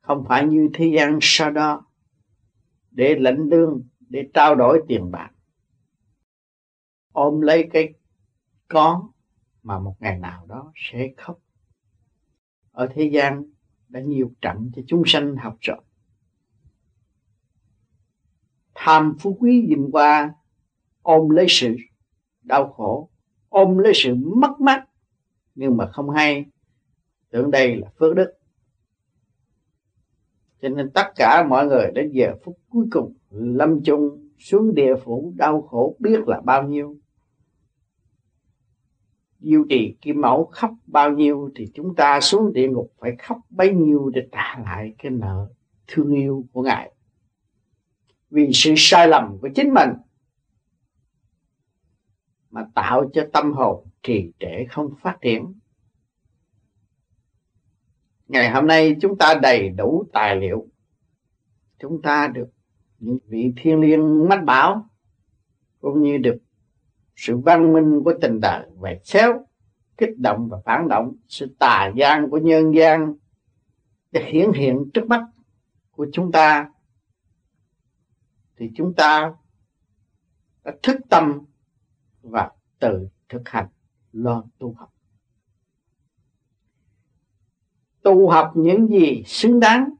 không 0.00 0.24
phải 0.28 0.46
như 0.46 0.68
thế 0.74 0.92
gian 0.96 1.18
sau 1.22 1.50
đó, 1.50 1.86
để 2.90 3.14
lãnh 3.18 3.38
lương, 3.38 3.82
để 4.08 4.28
trao 4.34 4.54
đổi 4.54 4.82
tiền 4.88 5.10
bạc. 5.10 5.30
Ôm 7.12 7.40
lấy 7.40 7.68
cái 7.72 7.94
con 8.68 9.10
mà 9.62 9.78
một 9.78 9.96
ngày 10.00 10.18
nào 10.18 10.46
đó 10.46 10.72
sẽ 10.74 11.08
khóc. 11.16 11.38
Ở 12.70 12.88
thế 12.94 13.10
gian 13.12 13.44
đã 13.88 14.00
nhiều 14.00 14.32
trận 14.40 14.70
cho 14.76 14.82
chúng 14.86 15.02
sanh 15.06 15.36
học 15.36 15.56
rồi. 15.60 15.80
Tham 18.74 19.16
phú 19.20 19.36
quý 19.40 19.66
dìm 19.68 19.90
qua 19.92 20.34
ôm 21.06 21.28
lấy 21.28 21.46
sự 21.48 21.76
đau 22.42 22.72
khổ 22.72 23.10
ôm 23.48 23.78
lấy 23.78 23.92
sự 23.94 24.14
mất 24.14 24.60
mát, 24.60 24.84
nhưng 25.54 25.76
mà 25.76 25.86
không 25.86 26.10
hay. 26.10 26.44
Tưởng 27.30 27.50
đây 27.50 27.76
là 27.76 27.88
phước 27.98 28.16
đức. 28.16 28.32
Cho 30.62 30.68
nên 30.68 30.90
tất 30.90 31.06
cả 31.16 31.46
mọi 31.48 31.66
người 31.66 31.90
đến 31.94 32.10
giờ 32.12 32.34
phút 32.44 32.58
cuối 32.68 32.86
cùng 32.90 33.14
lâm 33.30 33.82
chung 33.84 34.30
xuống 34.38 34.74
địa 34.74 34.94
phủ 35.04 35.32
đau 35.36 35.62
khổ 35.62 35.96
biết 35.98 36.28
là 36.28 36.40
bao 36.40 36.62
nhiêu. 36.62 36.96
Diêu 39.40 39.64
trì 39.68 39.96
kim 40.00 40.20
mẫu 40.20 40.44
khóc 40.44 40.70
bao 40.86 41.10
nhiêu 41.10 41.50
thì 41.54 41.66
chúng 41.74 41.94
ta 41.94 42.20
xuống 42.20 42.52
địa 42.52 42.68
ngục 42.68 42.92
phải 43.00 43.16
khóc 43.18 43.38
bấy 43.50 43.72
nhiêu 43.72 44.10
để 44.14 44.28
trả 44.32 44.58
lại 44.64 44.94
cái 44.98 45.10
nợ 45.10 45.48
thương 45.86 46.14
yêu 46.14 46.44
của 46.52 46.62
ngài. 46.62 46.92
Vì 48.30 48.50
sự 48.52 48.74
sai 48.76 49.08
lầm 49.08 49.38
của 49.42 49.48
chính 49.54 49.74
mình 49.74 49.90
mà 52.56 52.66
tạo 52.74 53.10
cho 53.12 53.26
tâm 53.32 53.52
hồn 53.52 53.86
trì 54.02 54.32
trệ 54.38 54.64
không 54.70 54.94
phát 55.00 55.18
triển. 55.20 55.54
Ngày 58.28 58.50
hôm 58.50 58.66
nay 58.66 58.96
chúng 59.00 59.18
ta 59.18 59.34
đầy 59.42 59.68
đủ 59.68 60.04
tài 60.12 60.36
liệu. 60.36 60.68
Chúng 61.78 62.02
ta 62.02 62.28
được 62.28 62.48
những 62.98 63.18
vị 63.26 63.52
thiên 63.56 63.80
liêng 63.80 64.28
mách 64.28 64.44
bảo, 64.44 64.88
cũng 65.80 66.02
như 66.02 66.18
được 66.18 66.36
sự 67.16 67.36
văn 67.36 67.72
minh 67.72 68.00
của 68.04 68.14
tình 68.20 68.40
đời 68.40 68.68
về 68.80 69.00
xéo, 69.04 69.46
kích 69.96 70.18
động 70.18 70.48
và 70.48 70.58
phản 70.64 70.88
động, 70.88 71.16
sự 71.28 71.56
tà 71.58 71.92
gian 71.96 72.30
của 72.30 72.38
nhân 72.38 72.74
gian 72.74 73.14
để 74.12 74.30
hiển 74.30 74.52
hiện 74.52 74.90
trước 74.94 75.06
mắt 75.06 75.26
của 75.90 76.06
chúng 76.12 76.32
ta, 76.32 76.70
thì 78.56 78.70
chúng 78.76 78.94
ta 78.94 79.34
đã 80.64 80.72
thức 80.82 80.96
tâm 81.08 81.44
và 82.30 82.50
tự 82.78 83.08
thực 83.28 83.48
hành, 83.48 83.66
lo 84.12 84.44
tu 84.58 84.72
học. 84.72 84.92
Tu 88.02 88.28
học 88.30 88.52
những 88.54 88.88
gì 88.88 89.22
xứng 89.26 89.60
đáng 89.60 89.90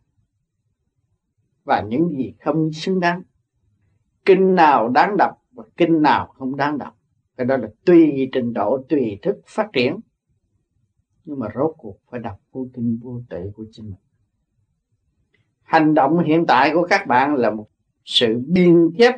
và 1.64 1.80
những 1.88 2.08
gì 2.08 2.34
không 2.40 2.72
xứng 2.72 3.00
đáng. 3.00 3.22
Kinh 4.24 4.54
nào 4.54 4.88
đáng 4.88 5.16
đọc 5.16 5.42
và 5.52 5.64
kinh 5.76 6.02
nào 6.02 6.26
không 6.26 6.56
đáng 6.56 6.78
đọc. 6.78 6.98
Cái 7.36 7.46
đó 7.46 7.56
là 7.56 7.68
tùy 7.84 8.28
trình 8.32 8.52
độ, 8.52 8.84
tùy 8.88 9.18
thức 9.22 9.36
phát 9.46 9.68
triển. 9.72 10.00
Nhưng 11.24 11.38
mà 11.38 11.46
rốt 11.54 11.74
cuộc 11.78 11.98
phải 12.10 12.20
đọc 12.20 12.40
vô 12.52 12.68
kinh 12.74 12.98
vô 13.02 13.22
tự 13.28 13.50
của 13.56 13.64
chính 13.72 13.84
mình. 13.84 14.00
Hành 15.62 15.94
động 15.94 16.18
hiện 16.24 16.44
tại 16.48 16.70
của 16.74 16.86
các 16.90 17.06
bạn 17.06 17.34
là 17.34 17.50
một 17.50 17.68
sự 18.04 18.42
biên 18.46 18.90
chép 18.98 19.14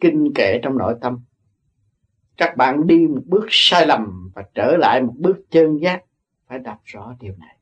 kinh 0.00 0.32
kệ 0.34 0.60
trong 0.62 0.78
nội 0.78 0.94
tâm. 1.00 1.20
Các 2.36 2.56
bạn 2.56 2.86
đi 2.86 3.06
một 3.06 3.22
bước 3.26 3.46
sai 3.48 3.86
lầm 3.86 4.30
và 4.34 4.42
trở 4.54 4.76
lại 4.76 5.02
một 5.02 5.14
bước 5.16 5.36
chân 5.50 5.76
giác, 5.80 6.04
phải 6.46 6.58
đọc 6.58 6.80
rõ 6.84 7.14
điều 7.20 7.34
này. 7.38 7.58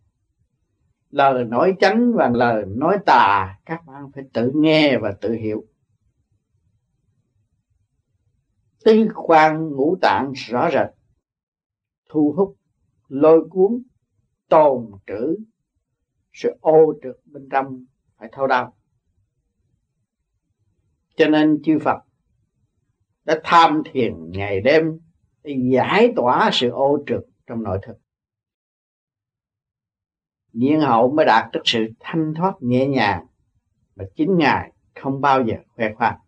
Lời 1.11 1.45
nói 1.45 1.77
chánh 1.81 2.13
và 2.15 2.29
lời 2.29 2.65
nói 2.67 2.99
tà, 3.07 3.59
các 3.65 3.87
bạn 3.87 4.11
phải 4.15 4.25
tự 4.33 4.53
nghe 4.55 4.99
và 4.99 5.13
tự 5.21 5.33
hiểu. 5.33 5.65
Tứ 8.85 9.09
quan 9.15 9.71
ngũ 9.71 9.97
tạng 10.03 10.33
rõ 10.33 10.71
rệt, 10.73 10.91
thu 12.09 12.35
hút, 12.37 12.57
lôi 13.09 13.49
cuốn, 13.51 13.83
tồn 14.49 14.91
trữ. 15.07 15.37
Sự 16.33 16.57
ô 16.61 16.95
trực 17.03 17.21
bên 17.27 17.49
trong 17.49 17.85
phải 18.17 18.29
thâu 18.33 18.47
đau. 18.47 18.77
Cho 21.17 21.29
nên 21.29 21.63
chư 21.65 21.79
Phật 21.79 22.06
đã 23.27 23.41
tham 23.45 23.83
thiền 23.93 24.31
ngày 24.31 24.61
đêm 24.61 24.99
để 25.43 25.57
giải 25.73 26.13
tỏa 26.17 26.51
sự 26.53 26.71
ô 26.71 26.99
trực 27.07 27.23
trong 27.47 27.63
nội 27.63 27.79
thực. 27.87 27.97
nhiên 30.53 30.81
hậu 30.81 31.13
mới 31.13 31.27
đạt 31.27 31.53
được 31.53 31.61
sự 31.65 31.87
thanh 32.01 32.35
thoát 32.35 32.55
nhẹ 32.61 32.87
nhàng 32.87 33.27
mà 33.97 34.05
chính 34.17 34.39
ngài 34.39 34.73
không 34.95 35.21
bao 35.21 35.45
giờ 35.45 35.55
khoe 35.69 35.95
khoang. 35.95 36.19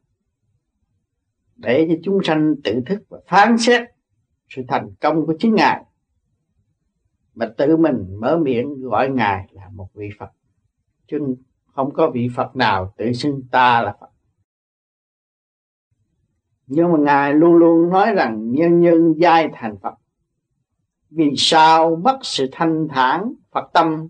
Để 1.57 1.87
cho 1.89 1.95
chúng 2.03 2.21
sanh 2.25 2.55
tự 2.65 2.81
thức 2.87 3.03
và 3.09 3.19
phán 3.27 3.59
xét 3.59 3.83
sự 4.49 4.63
thành 4.69 4.95
công 5.01 5.27
của 5.27 5.35
chính 5.39 5.55
ngài, 5.55 5.85
mà 7.35 7.47
tự 7.59 7.77
mình 7.77 8.17
mở 8.21 8.37
miệng 8.37 8.81
gọi 8.81 9.11
ngài 9.11 9.49
là 9.51 9.69
một 9.69 9.89
vị 9.95 10.11
phật. 10.19 10.31
Chứ 11.07 11.19
không 11.67 11.93
có 11.95 12.11
vị 12.15 12.29
phật 12.37 12.57
nào 12.57 12.95
tự 12.97 13.13
xưng 13.13 13.43
ta 13.51 13.83
là 13.83 13.97
phật 14.01 14.11
nhưng 16.69 16.93
mà 16.93 16.99
ngài 16.99 17.35
luôn 17.35 17.55
luôn 17.55 17.91
nói 17.91 18.15
rằng 18.15 18.53
nhân 18.53 18.81
nhân 18.81 19.15
giai 19.17 19.49
thành 19.53 19.77
phật. 19.83 19.95
Vì 21.11 21.31
sao 21.37 21.97
mất 21.97 22.19
sự 22.23 22.49
thanh 22.53 22.89
thản 22.89 23.33
phật 23.51 23.71
tâm? 23.73 24.09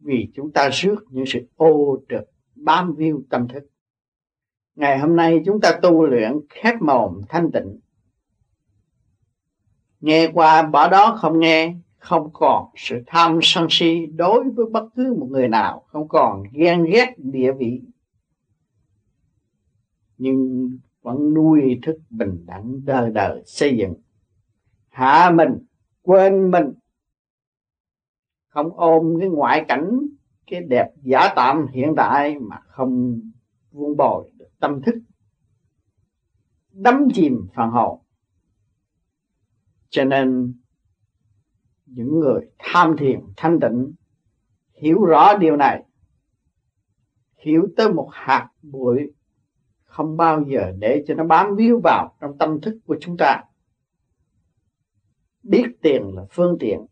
Vì 0.00 0.28
chúng 0.34 0.52
ta 0.52 0.68
rước 0.72 1.04
những 1.10 1.26
sự 1.26 1.48
ô 1.56 1.98
trực 2.08 2.30
bám 2.54 2.94
víu 2.94 3.22
tâm 3.30 3.48
thức. 3.48 3.66
Ngày 4.76 4.98
hôm 4.98 5.16
nay 5.16 5.42
chúng 5.46 5.60
ta 5.60 5.78
tu 5.82 6.06
luyện 6.06 6.32
khép 6.48 6.74
mồm 6.80 7.20
thanh 7.28 7.50
tịnh. 7.52 7.80
Nghe 10.00 10.30
qua 10.34 10.62
bỏ 10.62 10.88
đó 10.88 11.18
không 11.20 11.40
nghe, 11.40 11.74
không 11.98 12.30
còn 12.32 12.68
sự 12.76 13.02
tham 13.06 13.38
sân 13.42 13.66
si 13.70 14.06
đối 14.06 14.50
với 14.50 14.66
bất 14.66 14.84
cứ 14.96 15.14
một 15.18 15.26
người 15.30 15.48
nào, 15.48 15.84
không 15.86 16.08
còn 16.08 16.42
ghen 16.52 16.84
ghét 16.84 17.14
địa 17.16 17.52
vị. 17.52 17.80
Nhưng 20.18 20.70
vẫn 21.06 21.34
nuôi 21.34 21.78
thức 21.82 21.98
bình 22.10 22.44
đẳng 22.46 22.80
đời 22.84 23.10
đời, 23.10 23.42
xây 23.46 23.76
dựng. 23.76 23.94
Hạ 24.88 25.30
mình, 25.34 25.50
quên 26.02 26.50
mình. 26.50 26.72
Không 28.48 28.76
ôm 28.76 29.16
cái 29.20 29.28
ngoại 29.28 29.64
cảnh, 29.68 30.00
cái 30.46 30.60
đẹp 30.60 30.92
giả 31.02 31.32
tạm 31.36 31.66
hiện 31.66 31.94
tại 31.96 32.38
mà 32.38 32.60
không 32.66 33.20
vuông 33.70 33.96
bồi 33.96 34.30
được 34.38 34.48
tâm 34.60 34.82
thức. 34.82 34.94
Đắm 36.72 37.08
chìm 37.14 37.46
phần 37.54 37.70
hồn. 37.70 38.00
Cho 39.88 40.04
nên, 40.04 40.54
những 41.86 42.20
người 42.20 42.40
tham 42.58 42.96
thiền, 42.98 43.20
thanh 43.36 43.60
tịnh, 43.60 43.92
hiểu 44.82 45.04
rõ 45.04 45.36
điều 45.38 45.56
này, 45.56 45.84
hiểu 47.36 47.68
tới 47.76 47.92
một 47.92 48.08
hạt 48.12 48.50
bụi 48.62 49.12
không 49.96 50.16
bao 50.16 50.44
giờ 50.44 50.72
để 50.78 51.04
cho 51.06 51.14
nó 51.14 51.24
bám 51.24 51.56
víu 51.56 51.80
vào 51.84 52.16
trong 52.20 52.38
tâm 52.38 52.60
thức 52.60 52.78
của 52.86 52.96
chúng 53.00 53.16
ta. 53.18 53.42
Biết 55.42 55.66
tiền 55.82 56.02
là 56.14 56.26
phương 56.30 56.56
tiện, 56.60 56.86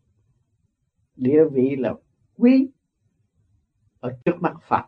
địa 1.15 1.43
vị 1.51 1.75
là 1.75 1.93
quý 2.37 2.67
ở 3.99 4.17
trước 4.25 4.35
mắt 4.39 4.53
Phật. 4.67 4.85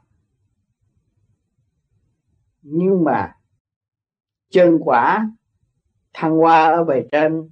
Nhưng 2.62 3.04
mà 3.04 3.36
chân 4.50 4.78
quả, 4.82 5.32
thăng 6.14 6.38
hoa 6.38 6.66
ở 6.66 6.84
bề 6.84 7.08
trên 7.12 7.50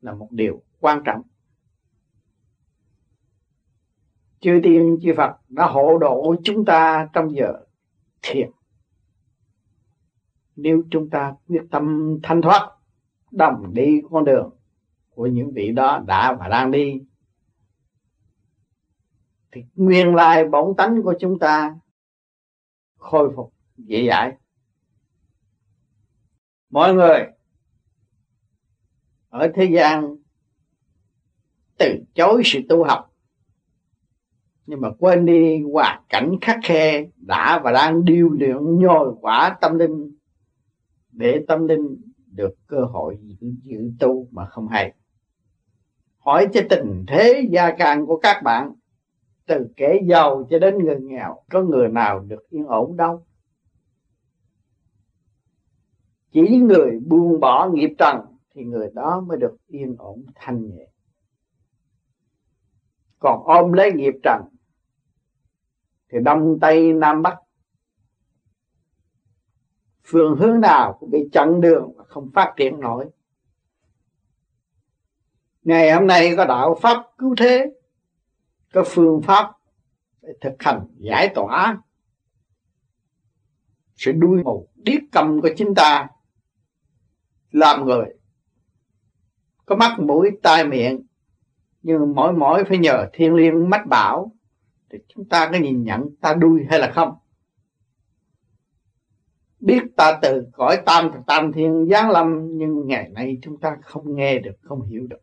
là 0.00 0.14
một 0.14 0.28
điều 0.30 0.62
quan 0.78 1.02
trọng. 1.04 1.22
Chư 4.40 4.60
tiên, 4.62 4.98
chư 5.02 5.12
Phật 5.16 5.36
đã 5.48 5.66
hộ 5.66 5.98
độ 5.98 6.34
chúng 6.44 6.64
ta 6.64 7.08
trong 7.12 7.34
giờ 7.34 7.52
thiền 8.22 8.50
nếu 10.62 10.82
chúng 10.90 11.10
ta 11.10 11.34
quyết 11.48 11.62
tâm 11.70 12.16
thanh 12.22 12.42
thoát 12.42 12.70
đồng 13.30 13.74
đi 13.74 14.00
con 14.10 14.24
đường 14.24 14.50
của 15.14 15.26
những 15.26 15.52
vị 15.52 15.72
đó 15.72 16.02
đã 16.06 16.32
và 16.32 16.48
đang 16.48 16.70
đi 16.70 17.00
thì 19.52 19.64
nguyên 19.74 20.14
lai 20.14 20.48
bổn 20.48 20.76
tánh 20.76 21.02
của 21.02 21.14
chúng 21.20 21.38
ta 21.38 21.76
khôi 22.96 23.32
phục 23.36 23.52
dễ 23.76 24.06
dãi. 24.08 24.32
Mọi 26.70 26.94
người 26.94 27.26
ở 29.28 29.52
thế 29.54 29.64
gian 29.64 30.16
từ 31.78 32.04
chối 32.14 32.42
sự 32.44 32.60
tu 32.68 32.84
học 32.84 33.10
nhưng 34.66 34.80
mà 34.80 34.88
quên 34.98 35.26
đi 35.26 35.62
hoàn 35.72 36.02
cảnh 36.08 36.36
khắc 36.40 36.58
khe 36.64 37.04
đã 37.16 37.60
và 37.64 37.72
đang 37.72 38.04
điêu 38.04 38.28
luyện 38.28 38.80
nhồi 38.80 39.14
quả 39.20 39.56
tâm 39.60 39.78
linh 39.78 40.18
để 41.20 41.44
tâm 41.48 41.66
linh 41.66 41.96
được 42.26 42.54
cơ 42.66 42.84
hội 42.84 43.18
giữ, 43.22 43.52
giữ 43.62 43.90
tu 44.00 44.26
mà 44.30 44.46
không 44.46 44.68
hay. 44.68 44.94
Hỏi 46.18 46.48
cho 46.52 46.60
tình 46.70 47.04
thế 47.08 47.48
gia 47.50 47.76
càng 47.78 48.06
của 48.06 48.16
các 48.16 48.42
bạn 48.42 48.72
từ 49.46 49.66
kẻ 49.76 50.00
giàu 50.08 50.46
cho 50.50 50.58
đến 50.58 50.78
người 50.78 51.00
nghèo 51.00 51.42
có 51.50 51.62
người 51.62 51.88
nào 51.88 52.20
được 52.20 52.50
yên 52.50 52.66
ổn 52.66 52.96
đâu? 52.96 53.24
Chỉ 56.32 56.40
người 56.56 57.00
buông 57.06 57.40
bỏ 57.40 57.70
nghiệp 57.72 57.90
trần 57.98 58.16
thì 58.54 58.64
người 58.64 58.90
đó 58.94 59.20
mới 59.20 59.38
được 59.38 59.56
yên 59.66 59.94
ổn 59.98 60.24
thanh 60.34 60.66
nhẹ. 60.70 60.86
Còn 63.18 63.42
ôm 63.44 63.72
lấy 63.72 63.92
nghiệp 63.92 64.14
trần 64.22 64.42
thì 66.12 66.18
đông 66.24 66.58
tây 66.60 66.92
nam 66.92 67.22
bắc 67.22 67.38
phương 70.10 70.36
hướng 70.36 70.60
nào 70.60 70.96
cũng 71.00 71.10
bị 71.10 71.28
chặn 71.32 71.60
đường 71.60 71.92
và 71.96 72.04
không 72.08 72.30
phát 72.34 72.52
triển 72.56 72.80
nổi. 72.80 73.06
Ngày 75.62 75.92
hôm 75.92 76.06
nay 76.06 76.36
có 76.36 76.44
đạo 76.44 76.78
pháp 76.82 77.02
cứu 77.18 77.34
thế, 77.38 77.66
có 78.72 78.84
phương 78.86 79.22
pháp 79.22 79.52
để 80.22 80.32
thực 80.40 80.54
hành 80.58 80.86
giải 80.98 81.28
tỏa 81.34 81.78
sự 84.00 84.12
đuôi 84.12 84.42
mù, 84.44 84.68
điếc 84.74 85.00
cầm 85.12 85.40
của 85.40 85.48
chúng 85.56 85.74
ta, 85.74 86.08
làm 87.50 87.84
người. 87.84 88.06
Có 89.66 89.76
mắt, 89.76 89.96
mũi, 90.00 90.30
tai, 90.42 90.64
miệng, 90.64 91.06
nhưng 91.82 92.14
mỗi 92.14 92.32
mỗi 92.32 92.64
phải 92.64 92.78
nhờ 92.78 93.08
thiên 93.12 93.34
liêng 93.34 93.70
mách 93.70 93.86
bảo 93.86 94.32
thì 94.90 94.98
chúng 95.08 95.28
ta 95.28 95.48
có 95.52 95.58
nhìn 95.58 95.82
nhận, 95.82 96.16
ta 96.20 96.34
đuôi 96.34 96.66
hay 96.70 96.78
là 96.78 96.90
không 96.94 97.14
biết 99.60 99.82
ta 99.96 100.18
từ 100.22 100.46
cõi 100.52 100.82
tam 100.86 101.10
tam 101.26 101.52
thiên 101.52 101.86
giáng 101.90 102.10
lâm, 102.10 102.58
nhưng 102.58 102.86
ngày 102.86 103.08
nay 103.08 103.38
chúng 103.42 103.60
ta 103.60 103.76
không 103.82 104.14
nghe 104.14 104.38
được, 104.38 104.56
không 104.62 104.82
hiểu 104.82 105.06
được. 105.10 105.20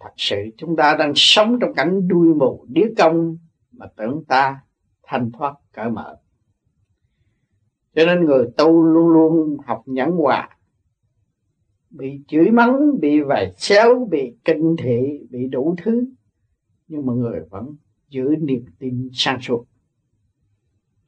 Thật 0.00 0.12
sự 0.16 0.36
chúng 0.56 0.76
ta 0.76 0.96
đang 0.98 1.12
sống 1.14 1.58
trong 1.60 1.74
cảnh 1.74 2.08
đuôi 2.08 2.34
mù 2.34 2.66
đĩa 2.68 2.86
công 2.98 3.38
mà 3.72 3.86
tưởng 3.96 4.24
ta 4.28 4.60
thanh 5.02 5.30
thoát 5.32 5.54
cởi 5.72 5.90
mở. 5.90 6.16
Cho 7.94 8.06
nên 8.06 8.24
người 8.24 8.46
tu 8.56 8.82
luôn 8.82 9.08
luôn 9.08 9.56
học 9.66 9.82
nhẫn 9.86 10.10
hòa. 10.10 10.48
Bị 11.90 12.20
chửi 12.28 12.50
mắng, 12.50 13.00
bị 13.00 13.20
vài 13.20 13.52
xéo, 13.56 14.06
bị 14.10 14.36
kinh 14.44 14.76
thị, 14.78 15.26
bị 15.30 15.46
đủ 15.48 15.74
thứ, 15.82 16.04
nhưng 16.88 17.06
mà 17.06 17.12
người 17.12 17.40
vẫn 17.50 17.76
giữ 18.08 18.34
niềm 18.40 18.64
tin 18.78 19.08
sang 19.12 19.40
suốt 19.40 19.64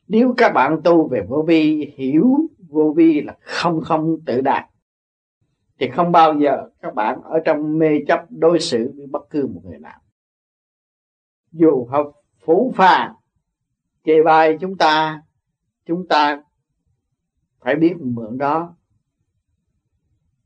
nếu 0.09 0.35
các 0.37 0.53
bạn 0.53 0.81
tu 0.85 1.09
về 1.09 1.23
vô 1.29 1.45
vi, 1.49 1.95
hiểu 1.97 2.37
vô 2.69 2.93
vi 2.97 3.21
là 3.21 3.37
không 3.41 3.81
không 3.81 4.17
tự 4.27 4.41
đạt, 4.41 4.65
thì 5.79 5.91
không 5.91 6.13
bao 6.13 6.41
giờ 6.41 6.69
các 6.83 6.95
bạn 6.95 7.23
ở 7.23 7.39
trong 7.45 7.79
mê 7.79 7.89
chấp 8.09 8.27
đối 8.31 8.61
xử 8.61 8.93
với 8.97 9.07
bất 9.07 9.31
cứ 9.31 9.47
một 9.47 9.61
người 9.65 9.79
nào. 9.79 10.01
Dù 11.53 11.87
học 11.91 12.13
phủ 12.45 12.73
phàng, 12.77 13.15
chê 14.05 14.23
bai 14.25 14.59
chúng 14.61 14.77
ta 14.77 15.23
chúng 15.87 16.09
ta 16.09 16.43
phải 17.61 17.77
biết 17.77 17.95
mượn 18.01 18.39
đó 18.39 18.77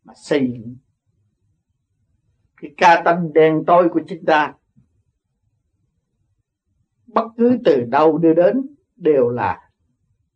mà 0.05 0.15
xây 0.17 0.53
dựng. 0.53 0.77
Cái 2.57 2.71
ca 2.77 3.03
tâm 3.05 3.33
đen 3.33 3.65
tối 3.67 3.89
của 3.93 4.01
chúng 4.09 4.25
ta, 4.27 4.55
bất 7.07 7.29
cứ 7.37 7.59
từ 7.65 7.85
đâu 7.85 8.19
đưa 8.19 8.35
đến 8.35 8.67
đều 9.01 9.29
là 9.29 9.71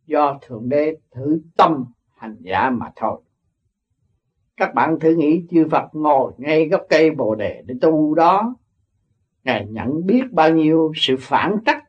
do 0.05 0.39
thượng 0.41 0.69
đế 0.69 0.97
thử 1.11 1.41
tâm 1.57 1.85
hành 2.15 2.35
giả 2.39 2.69
mà 2.69 2.91
thôi. 2.95 3.21
Các 4.57 4.73
bạn 4.73 4.99
thử 4.99 5.15
nghĩ 5.15 5.45
chư 5.51 5.67
Phật 5.71 5.89
ngồi 5.93 6.33
ngay 6.37 6.67
gốc 6.69 6.81
cây 6.89 7.11
bồ 7.11 7.35
đề 7.35 7.63
để 7.65 7.75
tu 7.81 8.15
đó, 8.15 8.55
ngài 9.43 9.65
nhận 9.65 10.05
biết 10.05 10.23
bao 10.31 10.49
nhiêu 10.49 10.91
sự 10.95 11.15
phản 11.19 11.57
trắc? 11.65 11.83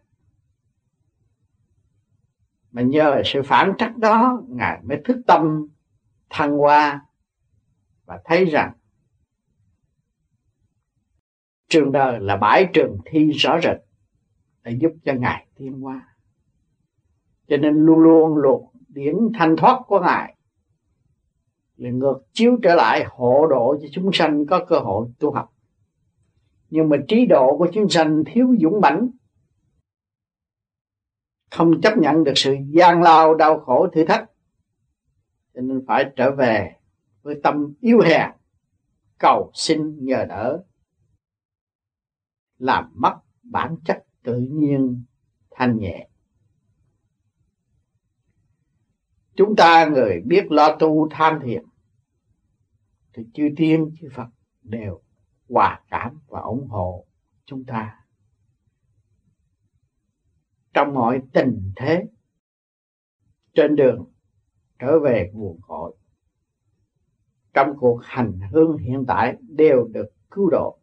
Mà 2.70 2.82
nhờ 2.82 3.22
sự 3.24 3.42
phản 3.42 3.72
trắc 3.78 3.96
đó, 3.96 4.42
ngài 4.48 4.80
mới 4.82 5.00
thức 5.04 5.16
tâm, 5.26 5.68
thăng 6.30 6.52
hoa 6.52 7.06
và 8.04 8.20
thấy 8.24 8.44
rằng 8.44 8.72
trường 11.68 11.92
đời 11.92 12.20
là 12.20 12.36
bãi 12.36 12.68
trường 12.72 12.98
thi 13.04 13.30
rõ 13.30 13.58
rệt 13.62 13.76
để 14.62 14.78
giúp 14.80 14.92
cho 15.04 15.12
ngài 15.12 15.46
tiến 15.54 15.72
hóa 15.72 16.15
cho 17.48 17.56
nên 17.56 17.74
luôn 17.74 17.98
luôn 17.98 18.37
luộc 18.37 18.72
điển 18.88 19.14
thanh 19.38 19.56
thoát 19.56 19.82
của 19.87 20.00
ngài. 20.00 20.37
Là 21.76 21.90
ngược 21.90 22.18
chiếu 22.32 22.59
trở 22.62 22.74
lại 22.74 23.04
hộ 23.09 23.46
độ 23.50 23.76
cho 23.82 23.88
chúng 23.92 24.11
sanh 24.12 24.46
có 24.46 24.64
cơ 24.64 24.78
hội 24.78 25.09
tu 25.18 25.32
học. 25.32 25.52
Nhưng 26.70 26.88
mà 26.88 26.96
trí 27.09 27.26
độ 27.26 27.59
của 27.59 27.68
chúng 27.72 27.88
sanh 27.88 28.22
thiếu 28.26 28.56
dũng 28.61 28.80
mãnh, 28.80 29.09
không 31.50 31.80
chấp 31.80 31.98
nhận 31.98 32.24
được 32.24 32.32
sự 32.37 32.56
gian 32.68 33.02
lao 33.02 33.35
đau 33.35 33.61
khổ 33.61 33.88
thử 33.92 34.04
thách, 34.04 34.30
cho 35.54 35.61
nên 35.61 35.85
phải 35.87 36.12
trở 36.16 36.35
về 36.35 36.76
với 37.22 37.40
tâm 37.42 37.74
yếu 37.80 38.00
hèn, 38.00 38.30
cầu 39.18 39.50
xin 39.54 40.04
nhờ 40.04 40.24
đỡ, 40.28 40.64
làm 42.59 42.92
mất 42.94 43.14
bản 43.42 43.76
chất 43.85 44.04
tự 44.22 44.37
nhiên 44.38 45.04
thanh 45.50 45.78
nhẹ. 45.78 46.09
Chúng 49.37 49.57
ta 49.57 49.88
người 49.88 50.20
biết 50.27 50.46
lo 50.51 50.77
tu 50.79 51.09
tham 51.11 51.40
thiền 51.44 51.64
thì 53.14 53.22
chư 53.35 53.49
tiên 53.57 53.90
chư 54.01 54.09
phật 54.14 54.27
đều 54.62 55.01
hòa 55.49 55.81
cảm 55.90 56.18
và 56.27 56.40
ủng 56.40 56.68
hộ 56.68 57.07
chúng 57.44 57.64
ta. 57.64 58.01
Trong 60.75 60.94
mọi 60.94 61.20
tình 61.33 61.72
thế, 61.77 62.05
trên 63.55 63.77
đường 63.77 64.12
trở 64.79 64.99
về 65.01 65.31
nguồn 65.35 65.61
cội, 65.62 65.96
trong 67.55 67.77
cuộc 67.79 68.01
hành 68.03 68.40
hương 68.53 68.77
hiện 68.77 69.05
tại 69.09 69.37
đều 69.40 69.88
được 69.92 70.07
cứu 70.31 70.51
độ. 70.51 70.79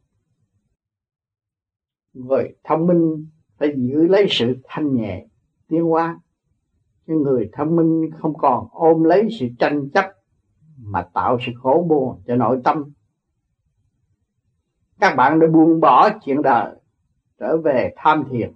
Người 2.13 2.55
thông 2.63 2.87
minh 2.87 3.27
phải 3.57 3.69
giữ 3.75 4.07
lấy 4.07 4.27
sự 4.29 4.57
thanh 4.63 4.95
nhẹ 4.95 5.25
tiến 5.67 5.83
hóa 5.83 6.19
cái 7.07 7.17
người 7.17 7.49
thông 7.53 7.75
minh 7.75 8.09
không 8.19 8.37
còn 8.37 8.67
ôm 8.71 9.03
lấy 9.03 9.27
sự 9.39 9.47
tranh 9.59 9.89
chấp 9.89 10.05
mà 10.77 11.01
tạo 11.13 11.37
sự 11.45 11.51
khổ 11.61 11.85
buồn 11.89 12.21
cho 12.27 12.35
nội 12.35 12.61
tâm. 12.63 12.83
Các 14.99 15.15
bạn 15.15 15.39
đã 15.39 15.47
buông 15.47 15.79
bỏ 15.79 16.09
chuyện 16.25 16.41
đời, 16.41 16.75
trở 17.39 17.57
về 17.57 17.93
tham 17.97 18.23
thiền. 18.31 18.53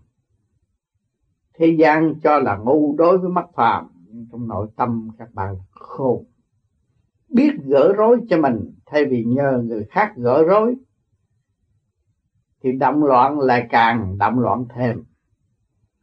Thế 1.54 1.76
gian 1.80 2.14
cho 2.24 2.40
là 2.40 2.58
ngu 2.58 2.96
đối 2.98 3.18
với 3.18 3.30
mắt 3.30 3.46
phàm, 3.54 3.88
nhưng 4.08 4.28
trong 4.32 4.48
nội 4.48 4.68
tâm 4.76 5.10
các 5.18 5.34
bạn 5.34 5.56
khôn. 5.72 6.26
Biết 7.30 7.52
gỡ 7.64 7.94
rối 7.98 8.20
cho 8.30 8.42
mình, 8.42 8.74
thay 8.86 9.06
vì 9.06 9.24
nhờ 9.24 9.62
người 9.66 9.86
khác 9.90 10.14
gỡ 10.16 10.44
rối, 10.44 10.76
thì 12.64 12.72
động 12.72 13.04
loạn 13.04 13.40
lại 13.40 13.68
càng 13.70 14.18
động 14.18 14.40
loạn 14.40 14.66
thêm 14.76 15.04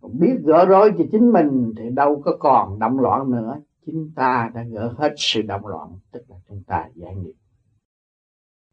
còn 0.05 0.19
biết 0.19 0.37
gỡ 0.45 0.67
rối 0.67 0.93
cho 0.99 1.05
chính 1.13 1.33
mình 1.33 1.73
thì 1.77 1.91
đâu 1.91 2.23
có 2.25 2.37
còn 2.39 2.79
động 2.79 2.99
loạn 2.99 3.31
nữa. 3.31 3.61
Chúng 3.87 4.11
ta 4.17 4.51
đã 4.55 4.63
gỡ 4.63 4.95
hết 4.99 5.15
sự 5.17 5.43
động 5.43 5.67
loạn, 5.67 5.89
tức 6.13 6.25
là 6.29 6.37
chúng 6.49 6.63
ta 6.67 6.89
giải 6.95 7.15
nghiệp. 7.17 7.33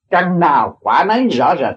Căn 0.10 0.40
nào 0.40 0.78
quả 0.82 1.06
nấy 1.08 1.28
rõ 1.28 1.56
rệt. 1.56 1.76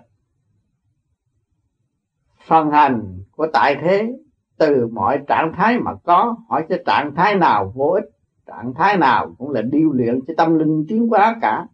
Phần 2.46 2.70
hành 2.70 3.22
của 3.30 3.46
tại 3.52 3.76
thế, 3.80 4.12
từ 4.58 4.86
mọi 4.92 5.18
trạng 5.28 5.52
thái 5.56 5.78
mà 5.78 5.94
có, 6.04 6.36
hỏi 6.48 6.66
cho 6.68 6.76
trạng 6.86 7.14
thái 7.14 7.34
nào 7.34 7.72
vô 7.74 7.88
ích, 7.88 8.10
trạng 8.46 8.74
thái 8.74 8.96
nào 8.96 9.34
cũng 9.38 9.50
là 9.50 9.62
điêu 9.62 9.92
luyện 9.92 10.20
cho 10.26 10.34
tâm 10.36 10.58
linh 10.58 10.84
tiến 10.88 11.08
hóa 11.08 11.36
cả. 11.40 11.66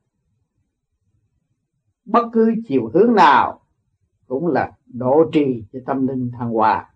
Bất 2.05 2.29
cứ 2.33 2.55
chiều 2.69 2.91
hướng 2.95 3.15
nào 3.15 3.61
cũng 4.27 4.47
là 4.47 4.73
độ 4.87 5.31
trì 5.33 5.65
cho 5.73 5.79
tâm 5.87 6.07
linh 6.07 6.31
thăng 6.39 6.51
hoa 6.51 6.90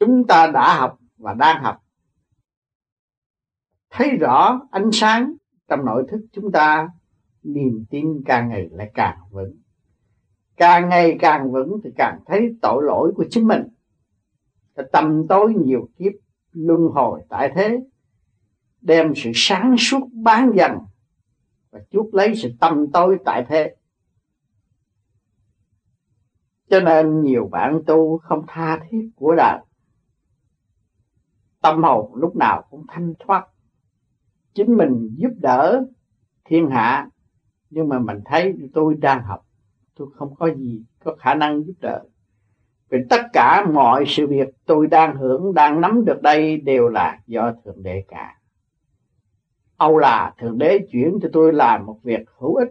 chúng 0.00 0.26
ta 0.26 0.50
đã 0.54 0.78
học 0.78 0.98
và 1.16 1.34
đang 1.34 1.62
học. 1.62 1.82
Thấy 3.90 4.16
rõ 4.16 4.60
ánh 4.70 4.90
sáng 4.92 5.34
trong 5.68 5.84
nội 5.84 6.04
thức 6.10 6.26
chúng 6.32 6.52
ta, 6.52 6.88
niềm 7.42 7.84
tin 7.90 8.22
càng 8.26 8.48
ngày 8.48 8.68
lại 8.72 8.90
càng 8.94 9.18
vững. 9.30 9.56
Càng 10.56 10.88
ngày 10.88 11.16
càng 11.20 11.52
vững 11.52 11.80
thì 11.84 11.90
càng 11.96 12.20
thấy 12.26 12.56
tội 12.62 12.82
lỗi 12.84 13.12
của 13.16 13.24
chính 13.30 13.46
mình. 13.46 13.62
Tâm 14.92 15.26
tối 15.28 15.54
nhiều 15.64 15.88
kiếp 15.98 16.12
luân 16.52 16.80
hồi 16.80 17.20
tại 17.28 17.52
thế, 17.54 17.78
đem 18.80 19.12
sự 19.16 19.30
sáng 19.34 19.74
suốt 19.78 20.08
bán 20.12 20.52
dần 20.54 20.78
và 21.70 21.80
chuốc 21.90 22.14
lấy 22.14 22.34
sự 22.36 22.52
tâm 22.60 22.90
tối 22.92 23.18
tại 23.24 23.44
thế. 23.48 23.76
Cho 26.70 26.80
nên 26.80 27.22
nhiều 27.22 27.48
bạn 27.52 27.80
tu 27.86 28.18
không 28.18 28.44
tha 28.48 28.80
thiết 28.90 29.10
của 29.16 29.34
đời 29.34 29.58
tâm 31.62 31.82
hồn 31.82 32.14
lúc 32.14 32.36
nào 32.36 32.64
cũng 32.70 32.84
thanh 32.88 33.14
thoát. 33.18 33.46
Chính 34.54 34.76
mình 34.76 35.14
giúp 35.16 35.30
đỡ 35.36 35.84
thiên 36.44 36.70
hạ, 36.70 37.08
nhưng 37.70 37.88
mà 37.88 37.98
mình 37.98 38.18
thấy 38.24 38.54
tôi 38.74 38.94
đang 38.94 39.22
học, 39.22 39.46
tôi 39.94 40.08
không 40.14 40.34
có 40.34 40.54
gì 40.54 40.84
có 41.04 41.16
khả 41.18 41.34
năng 41.34 41.64
giúp 41.64 41.74
đỡ. 41.80 42.04
Vì 42.88 42.98
tất 43.10 43.20
cả 43.32 43.66
mọi 43.72 44.04
sự 44.06 44.26
việc 44.26 44.48
tôi 44.64 44.86
đang 44.86 45.16
hưởng, 45.16 45.54
đang 45.54 45.80
nắm 45.80 46.04
được 46.04 46.22
đây 46.22 46.56
đều 46.56 46.88
là 46.88 47.20
do 47.26 47.52
thượng 47.64 47.82
đế 47.82 48.04
cả. 48.08 48.40
Âu 49.76 49.98
là 49.98 50.34
thượng 50.38 50.58
đế 50.58 50.86
chuyển 50.92 51.18
cho 51.22 51.28
tôi 51.32 51.52
làm 51.52 51.86
một 51.86 52.00
việc 52.02 52.30
hữu 52.38 52.54
ích. 52.54 52.68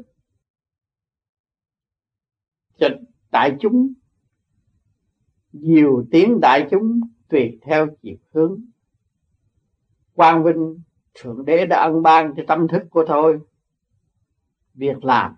Cho 2.77 2.87
đại 3.31 3.57
chúng, 3.59 3.93
nhiều 5.51 6.05
tiếng 6.11 6.39
đại 6.39 6.67
chúng 6.71 7.01
tùy 7.29 7.59
theo 7.61 7.87
chiều 8.01 8.15
hướng 8.33 8.61
quang 10.19 10.43
vinh, 10.43 10.81
thượng 11.13 11.45
đế 11.45 11.65
đã 11.65 11.79
ân 11.79 12.01
ban 12.01 12.33
cho 12.37 12.43
tâm 12.47 12.67
thức 12.67 12.83
của 12.89 13.05
tôi. 13.07 13.39
Việc 14.73 15.03
làm, 15.03 15.35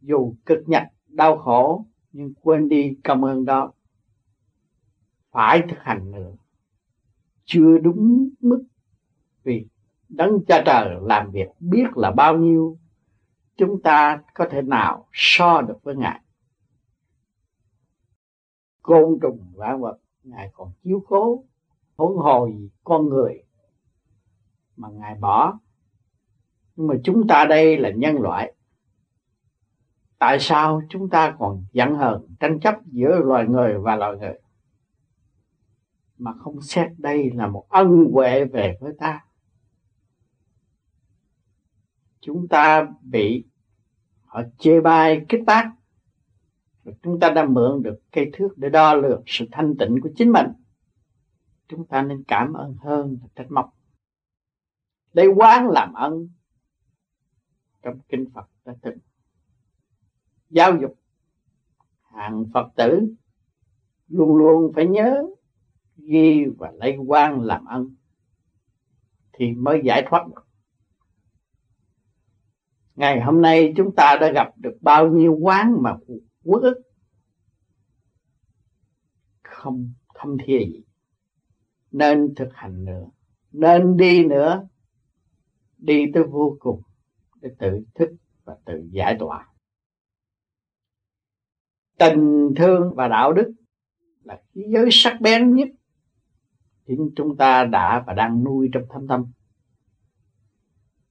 dù 0.00 0.34
cực 0.46 0.58
nhọc, 0.66 0.82
đau 1.06 1.38
khổ, 1.38 1.86
nhưng 2.12 2.34
quên 2.42 2.68
đi 2.68 2.96
cảm 3.04 3.24
ơn 3.24 3.44
đó. 3.44 3.72
Phải 5.30 5.62
thực 5.68 5.78
hành 5.80 6.10
nữa. 6.10 6.32
Chưa 7.44 7.78
đúng 7.78 8.28
mức 8.40 8.64
vì 9.42 9.66
đấng 10.08 10.44
cha 10.48 10.62
trời 10.66 10.96
làm 11.02 11.30
việc 11.30 11.48
biết 11.60 11.96
là 11.96 12.10
bao 12.10 12.38
nhiêu, 12.38 12.78
chúng 13.56 13.82
ta 13.82 14.22
có 14.34 14.48
thể 14.50 14.62
nào 14.62 15.08
so 15.12 15.62
được 15.62 15.78
với 15.82 15.96
ngài. 15.96 16.20
Côn 18.82 19.18
trùng 19.22 19.52
vạn 19.54 19.80
vật, 19.80 19.98
ngài 20.24 20.50
còn 20.52 20.72
chiếu 20.84 21.04
cố, 21.08 21.44
huống 21.96 22.16
hồ 22.16 22.48
gì 22.48 22.70
con 22.84 23.08
người 23.08 23.45
mà 24.76 24.88
ngài 24.88 25.14
bỏ. 25.14 25.58
Nhưng 26.76 26.86
mà 26.86 26.94
chúng 27.04 27.26
ta 27.28 27.44
đây 27.44 27.76
là 27.76 27.90
nhân 27.90 28.20
loại. 28.20 28.54
Tại 30.18 30.38
sao 30.40 30.82
chúng 30.88 31.08
ta 31.08 31.36
còn 31.38 31.64
giận 31.72 31.94
hờn, 31.94 32.26
tranh 32.40 32.60
chấp 32.60 32.74
giữa 32.86 33.18
loài 33.24 33.46
người 33.48 33.78
và 33.78 33.96
loài 33.96 34.16
người? 34.18 34.38
Mà 36.18 36.32
không 36.32 36.60
xét 36.60 36.90
đây 36.98 37.30
là 37.30 37.46
một 37.46 37.66
ân 37.68 38.08
huệ 38.12 38.44
về 38.44 38.76
với 38.80 38.92
ta. 38.98 39.24
Chúng 42.20 42.48
ta 42.48 42.88
bị 43.02 43.44
họ 44.24 44.42
chê 44.58 44.80
bai, 44.80 45.24
kích 45.28 45.42
tác. 45.46 45.72
Chúng 47.02 47.20
ta 47.20 47.30
đã 47.30 47.44
mượn 47.44 47.82
được 47.82 47.98
cây 48.12 48.30
thước 48.32 48.48
để 48.58 48.68
đo 48.68 48.94
lường 48.94 49.22
sự 49.26 49.46
thanh 49.52 49.76
tịnh 49.78 50.00
của 50.02 50.08
chính 50.16 50.32
mình. 50.32 50.46
Chúng 51.68 51.86
ta 51.86 52.02
nên 52.02 52.24
cảm 52.28 52.52
ơn 52.52 52.74
hơn 52.74 53.18
là 53.22 53.28
trách 53.34 53.50
móc 53.50 53.75
lấy 55.16 55.26
quán 55.26 55.68
làm 55.68 55.92
ân. 55.92 56.28
Trong 57.82 57.98
kinh 58.08 58.24
Phật 58.34 58.46
đã 58.64 58.74
từng 58.82 58.98
giáo 60.50 60.76
dục 60.80 60.98
hàng 62.02 62.44
Phật 62.54 62.68
tử 62.76 63.14
luôn 64.08 64.36
luôn 64.36 64.72
phải 64.74 64.86
nhớ 64.86 65.22
ghi 65.96 66.44
và 66.58 66.70
lấy 66.70 66.96
quan 67.06 67.40
làm 67.40 67.64
ân 67.64 67.94
thì 69.32 69.52
mới 69.52 69.80
giải 69.84 70.06
thoát 70.08 70.26
được. 70.28 70.46
Ngày 72.94 73.20
hôm 73.20 73.42
nay 73.42 73.72
chúng 73.76 73.94
ta 73.94 74.16
đã 74.20 74.32
gặp 74.32 74.52
được 74.56 74.78
bao 74.80 75.08
nhiêu 75.08 75.38
quán 75.40 75.82
mà 75.82 75.96
quốc 76.44 76.62
ức 76.62 76.82
không 79.42 79.92
thâm 80.14 80.36
thiê 80.44 80.58
gì. 80.58 80.82
Nên 81.90 82.34
thực 82.34 82.48
hành 82.54 82.84
nữa, 82.84 83.06
nên 83.52 83.96
đi 83.96 84.24
nữa 84.24 84.68
đi 85.78 86.04
tới 86.14 86.22
vô 86.22 86.56
cùng 86.60 86.82
để 87.40 87.50
tự 87.58 87.84
thức 87.94 88.08
và 88.44 88.56
tự 88.64 88.88
giải 88.90 89.16
tỏa. 89.18 89.48
Tình 91.98 92.52
thương 92.56 92.94
và 92.94 93.08
đạo 93.08 93.32
đức 93.32 93.52
là 94.22 94.42
khí 94.54 94.62
giới 94.72 94.88
sắc 94.90 95.18
bén 95.20 95.54
nhất 95.54 95.68
chính 96.86 97.10
chúng 97.16 97.36
ta 97.36 97.64
đã 97.64 98.04
và 98.06 98.12
đang 98.12 98.44
nuôi 98.44 98.68
trong 98.72 98.82
thâm 98.90 99.06
tâm. 99.06 99.24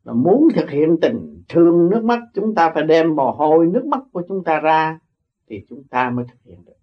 Và 0.03 0.13
muốn 0.13 0.47
thực 0.55 0.69
hiện 0.69 0.97
tình 1.01 1.43
thương 1.49 1.89
nước 1.89 2.03
mắt, 2.03 2.19
chúng 2.33 2.55
ta 2.55 2.71
phải 2.73 2.83
đem 2.83 3.15
mồ 3.15 3.31
hôi 3.31 3.67
nước 3.67 3.85
mắt 3.85 3.99
của 4.11 4.23
chúng 4.27 4.43
ta 4.43 4.59
ra 4.59 4.99
thì 5.47 5.65
chúng 5.69 5.83
ta 5.83 6.09
mới 6.09 6.25
thực 6.31 6.43
hiện 6.43 6.65
được. 6.65 6.73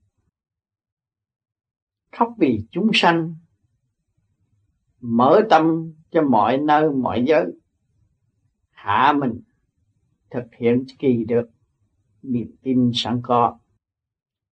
Khóc 2.17 2.35
vì 2.39 2.67
chúng 2.71 2.91
sanh, 2.95 3.35
mở 5.01 5.41
tâm 5.51 5.93
cho 6.11 6.23
mọi 6.23 6.59
nơi, 6.59 6.91
mọi 6.91 7.25
giới 7.27 7.45
hạ 8.83 9.13
mình, 9.13 9.41
thực 10.31 10.45
hiện 10.59 10.85
kỳ 10.99 11.25
được, 11.25 11.51
niềm 12.23 12.57
tin 12.63 12.91
sẵn 12.95 13.21
có. 13.23 13.59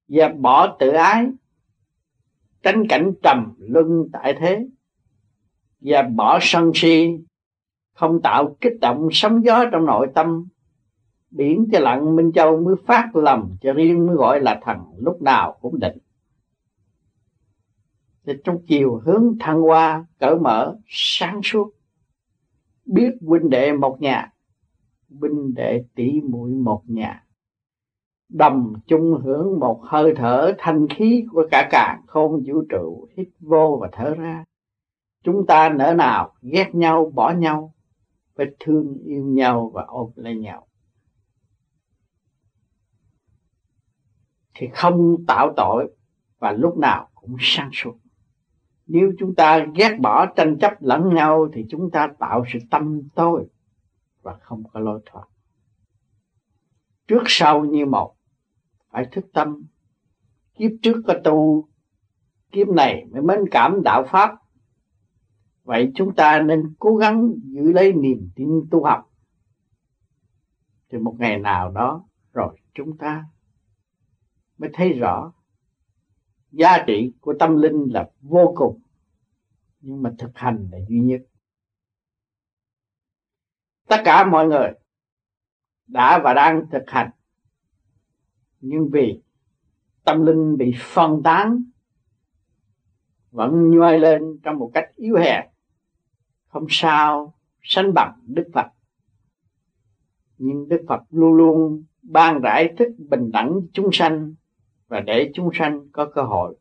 Và 0.08 0.28
bỏ 0.28 0.76
tự 0.78 0.90
ái, 0.90 1.26
tránh 2.62 2.86
cảnh 2.88 3.12
trầm 3.22 3.54
luân 3.58 4.08
tại 4.12 4.34
thế. 4.38 4.66
Và 5.80 6.02
bỏ 6.02 6.38
sân 6.42 6.72
si, 6.74 7.18
không 7.94 8.22
tạo 8.22 8.56
kích 8.60 8.72
động 8.80 9.08
sóng 9.12 9.44
gió 9.44 9.64
trong 9.72 9.86
nội 9.86 10.06
tâm. 10.14 10.48
Biển 11.30 11.68
cho 11.72 11.80
lặng 11.80 12.16
minh 12.16 12.32
châu 12.34 12.60
mới 12.60 12.74
phát 12.86 13.16
lầm, 13.16 13.56
cho 13.60 13.72
riêng 13.72 14.06
mới 14.06 14.16
gọi 14.16 14.40
là 14.40 14.60
thần 14.64 14.78
lúc 14.98 15.22
nào 15.22 15.58
cũng 15.60 15.80
định. 15.80 15.98
Thì 18.26 18.32
trong 18.44 18.58
chiều 18.66 19.02
hướng 19.04 19.36
thăng 19.40 19.60
hoa, 19.60 20.06
cởi 20.18 20.36
mở, 20.36 20.76
sáng 20.86 21.40
suốt 21.44 21.77
biết 22.88 23.10
huynh 23.26 23.50
đệ 23.50 23.72
một 23.72 24.00
nhà, 24.00 24.32
huynh 25.20 25.54
đệ 25.54 25.84
tỷ 25.94 26.20
muội 26.20 26.50
một 26.50 26.82
nhà. 26.86 27.24
Đồng 28.28 28.74
chung 28.86 29.20
hưởng 29.24 29.60
một 29.60 29.80
hơi 29.84 30.12
thở 30.16 30.54
thanh 30.58 30.86
khí 30.88 31.24
của 31.32 31.46
cả 31.50 31.68
càng 31.70 32.02
không 32.06 32.42
vũ 32.46 32.62
trụ 32.68 33.08
hít 33.16 33.28
vô 33.40 33.78
và 33.80 33.88
thở 33.92 34.14
ra. 34.14 34.44
Chúng 35.24 35.46
ta 35.46 35.68
nỡ 35.68 35.94
nào 35.94 36.34
ghét 36.42 36.74
nhau, 36.74 37.12
bỏ 37.14 37.32
nhau, 37.32 37.74
phải 38.36 38.46
thương 38.60 38.98
yêu 39.04 39.24
nhau 39.24 39.70
và 39.74 39.84
ôm 39.88 40.10
lấy 40.14 40.36
nhau. 40.36 40.66
Thì 44.54 44.68
không 44.74 45.16
tạo 45.26 45.52
tội 45.56 45.96
và 46.38 46.52
lúc 46.52 46.78
nào 46.78 47.08
cũng 47.14 47.36
sáng 47.40 47.70
suốt 47.72 47.94
nếu 48.88 49.12
chúng 49.18 49.34
ta 49.34 49.66
ghét 49.74 49.96
bỏ 50.00 50.26
tranh 50.26 50.58
chấp 50.60 50.72
lẫn 50.80 51.14
nhau 51.14 51.48
thì 51.52 51.64
chúng 51.68 51.90
ta 51.90 52.08
tạo 52.18 52.44
sự 52.52 52.58
tâm 52.70 53.08
tối 53.14 53.46
và 54.22 54.38
không 54.42 54.62
có 54.72 54.80
lối 54.80 55.00
thoát. 55.06 55.24
Trước 57.08 57.22
sau 57.26 57.64
như 57.64 57.86
một, 57.86 58.16
phải 58.90 59.06
thức 59.12 59.24
tâm. 59.32 59.62
Kiếp 60.54 60.70
trước 60.82 61.02
có 61.06 61.14
tu, 61.24 61.68
kiếp 62.52 62.68
này 62.68 63.04
mới 63.10 63.22
mến 63.22 63.38
cảm 63.50 63.82
đạo 63.82 64.04
pháp. 64.08 64.34
Vậy 65.62 65.92
chúng 65.94 66.14
ta 66.14 66.42
nên 66.42 66.74
cố 66.78 66.96
gắng 66.96 67.32
giữ 67.42 67.72
lấy 67.72 67.92
niềm 67.92 68.30
tin 68.36 68.48
tu 68.70 68.84
học. 68.84 69.10
Thì 70.90 70.98
một 70.98 71.16
ngày 71.18 71.38
nào 71.38 71.70
đó 71.70 72.04
rồi 72.32 72.56
chúng 72.74 72.96
ta 72.96 73.24
mới 74.58 74.70
thấy 74.72 74.92
rõ 74.92 75.32
giá 76.50 76.84
trị 76.86 77.12
của 77.20 77.34
tâm 77.38 77.56
linh 77.56 77.86
là 77.92 78.10
vô 78.20 78.52
cùng, 78.56 78.80
nhưng 79.80 80.02
mà 80.02 80.14
thực 80.18 80.30
hành 80.34 80.68
là 80.72 80.78
duy 80.88 81.00
nhất. 81.00 81.20
Tất 83.86 84.02
cả 84.04 84.26
mọi 84.26 84.46
người 84.46 84.70
đã 85.86 86.20
và 86.24 86.34
đang 86.34 86.66
thực 86.70 86.82
hành, 86.86 87.10
nhưng 88.60 88.88
vì 88.92 89.20
tâm 90.04 90.26
linh 90.26 90.56
bị 90.56 90.74
phân 90.78 91.22
tán, 91.22 91.62
vẫn 93.30 93.70
nhoi 93.70 93.98
lên 93.98 94.38
trong 94.42 94.58
một 94.58 94.70
cách 94.74 94.92
yếu 94.96 95.16
hèn, 95.16 95.46
không 96.48 96.66
sao 96.68 97.34
sánh 97.62 97.94
bằng 97.94 98.20
đức 98.26 98.50
phật. 98.54 98.66
Nhưng 100.38 100.68
đức 100.68 100.84
phật 100.88 101.02
luôn 101.10 101.32
luôn 101.32 101.84
ban 102.02 102.40
rải 102.40 102.74
thức 102.78 102.88
bình 102.98 103.30
đẳng 103.32 103.60
chúng 103.72 103.88
sanh 103.92 104.34
và 104.88 105.00
để 105.00 105.30
chúng 105.34 105.50
sanh 105.54 105.90
có 105.92 106.10
cơ 106.14 106.22
hội 106.22 106.58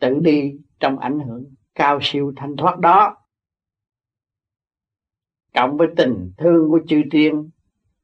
tự 0.00 0.18
đi 0.22 0.52
trong 0.80 0.98
ảnh 0.98 1.20
hưởng 1.20 1.54
cao 1.74 1.98
siêu 2.02 2.32
thanh 2.36 2.56
thoát 2.56 2.78
đó. 2.78 3.16
Cộng 5.54 5.76
với 5.76 5.88
tình 5.96 6.32
thương 6.38 6.70
của 6.70 6.80
chư 6.88 7.02
tiên, 7.10 7.50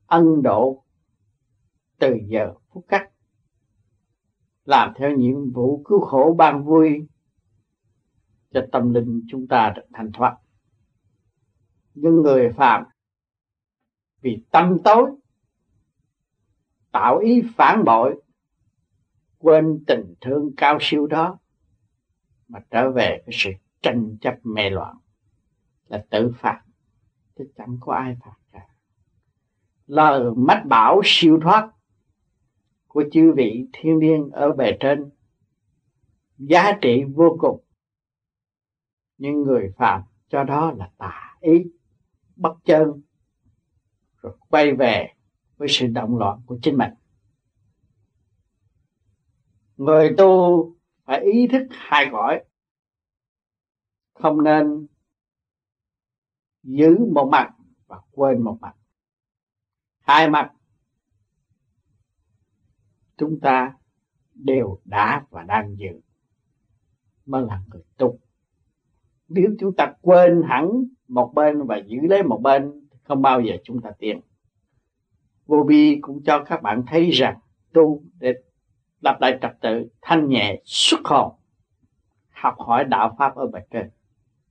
ân 0.06 0.42
độ 0.42 0.84
từ 1.98 2.16
giờ 2.28 2.54
phút 2.72 2.84
cách 2.88 3.10
làm 4.64 4.92
theo 4.98 5.10
nhiệm 5.16 5.52
vụ 5.52 5.82
cứu 5.84 6.00
khổ 6.00 6.34
ban 6.38 6.64
vui 6.64 7.06
cho 8.50 8.66
tâm 8.72 8.94
linh 8.94 9.22
chúng 9.28 9.46
ta 9.46 9.72
được 9.76 9.86
thanh 9.92 10.12
thoát. 10.12 10.36
Nhưng 11.94 12.14
người 12.14 12.52
phạm 12.56 12.84
vì 14.20 14.44
tâm 14.50 14.78
tối, 14.84 15.10
tạo 16.92 17.18
ý 17.18 17.42
phản 17.56 17.84
bội 17.84 18.22
quên 19.40 19.84
tình 19.86 20.14
thương 20.20 20.50
cao 20.56 20.78
siêu 20.80 21.06
đó, 21.06 21.38
mà 22.48 22.60
trở 22.70 22.90
về 22.90 23.22
cái 23.26 23.32
sự 23.32 23.50
tranh 23.82 24.16
chấp 24.20 24.34
mê 24.42 24.70
loạn 24.70 24.96
là 25.88 26.04
tự 26.10 26.32
phạt, 26.38 26.62
chứ 27.38 27.44
chẳng 27.56 27.76
có 27.80 27.94
ai 27.94 28.16
phạt 28.24 28.36
cả. 28.52 28.66
Lời 29.86 30.32
mách 30.36 30.62
bảo 30.66 31.00
siêu 31.04 31.40
thoát 31.42 31.70
của 32.86 33.04
chư 33.12 33.32
vị 33.36 33.68
thiên 33.72 33.98
liêng 33.98 34.30
ở 34.30 34.52
bề 34.52 34.76
trên 34.80 35.10
giá 36.38 36.72
trị 36.80 37.04
vô 37.14 37.36
cùng. 37.40 37.60
Nhưng 39.18 39.42
người 39.42 39.72
phạm 39.76 40.02
cho 40.28 40.44
đó 40.44 40.72
là 40.76 40.90
tà 40.98 41.36
ý, 41.40 41.64
bất 42.36 42.54
chân, 42.64 43.02
rồi 44.22 44.36
quay 44.48 44.72
về 44.72 45.12
với 45.56 45.68
sự 45.70 45.86
động 45.86 46.18
loạn 46.18 46.40
của 46.46 46.58
chính 46.62 46.76
mình 46.76 46.90
người 49.80 50.14
tu 50.18 50.74
phải 51.04 51.20
ý 51.20 51.46
thức 51.46 51.66
hai 51.70 52.08
cõi. 52.12 52.44
Không 54.14 54.44
nên 54.44 54.86
giữ 56.62 56.96
một 57.12 57.28
mặt 57.32 57.50
và 57.86 58.00
quên 58.10 58.42
một 58.42 58.58
mặt. 58.60 58.74
Hai 60.00 60.30
mặt 60.30 60.52
chúng 63.16 63.40
ta 63.40 63.74
đều 64.34 64.80
đã 64.84 65.26
và 65.30 65.42
đang 65.42 65.76
giữ. 65.76 66.00
Mới 67.26 67.44
là 67.46 67.62
người 67.72 67.82
tu. 67.96 68.18
Nếu 69.28 69.50
chúng 69.60 69.74
ta 69.76 69.94
quên 70.00 70.42
hẳn 70.48 70.68
một 71.08 71.32
bên 71.34 71.66
và 71.66 71.76
giữ 71.86 71.98
lấy 72.08 72.22
một 72.22 72.40
bên 72.42 72.88
không 73.02 73.22
bao 73.22 73.40
giờ 73.40 73.54
chúng 73.64 73.80
ta 73.82 73.90
tiến. 73.98 74.20
Vô 75.46 75.64
bi 75.68 75.98
cũng 76.00 76.22
cho 76.24 76.44
các 76.44 76.62
bạn 76.62 76.82
thấy 76.86 77.10
rằng 77.10 77.38
tu 77.72 78.02
để 78.18 78.34
lập 79.00 79.18
lại 79.20 79.38
trật 79.42 79.52
tự, 79.60 79.88
thanh 80.02 80.28
nhẹ, 80.28 80.60
xuất 80.64 81.00
hồn. 81.04 81.34
Học 82.30 82.54
hỏi 82.58 82.84
đạo 82.84 83.16
pháp 83.18 83.34
ở 83.36 83.46
bề 83.46 83.60
trên. 83.70 83.90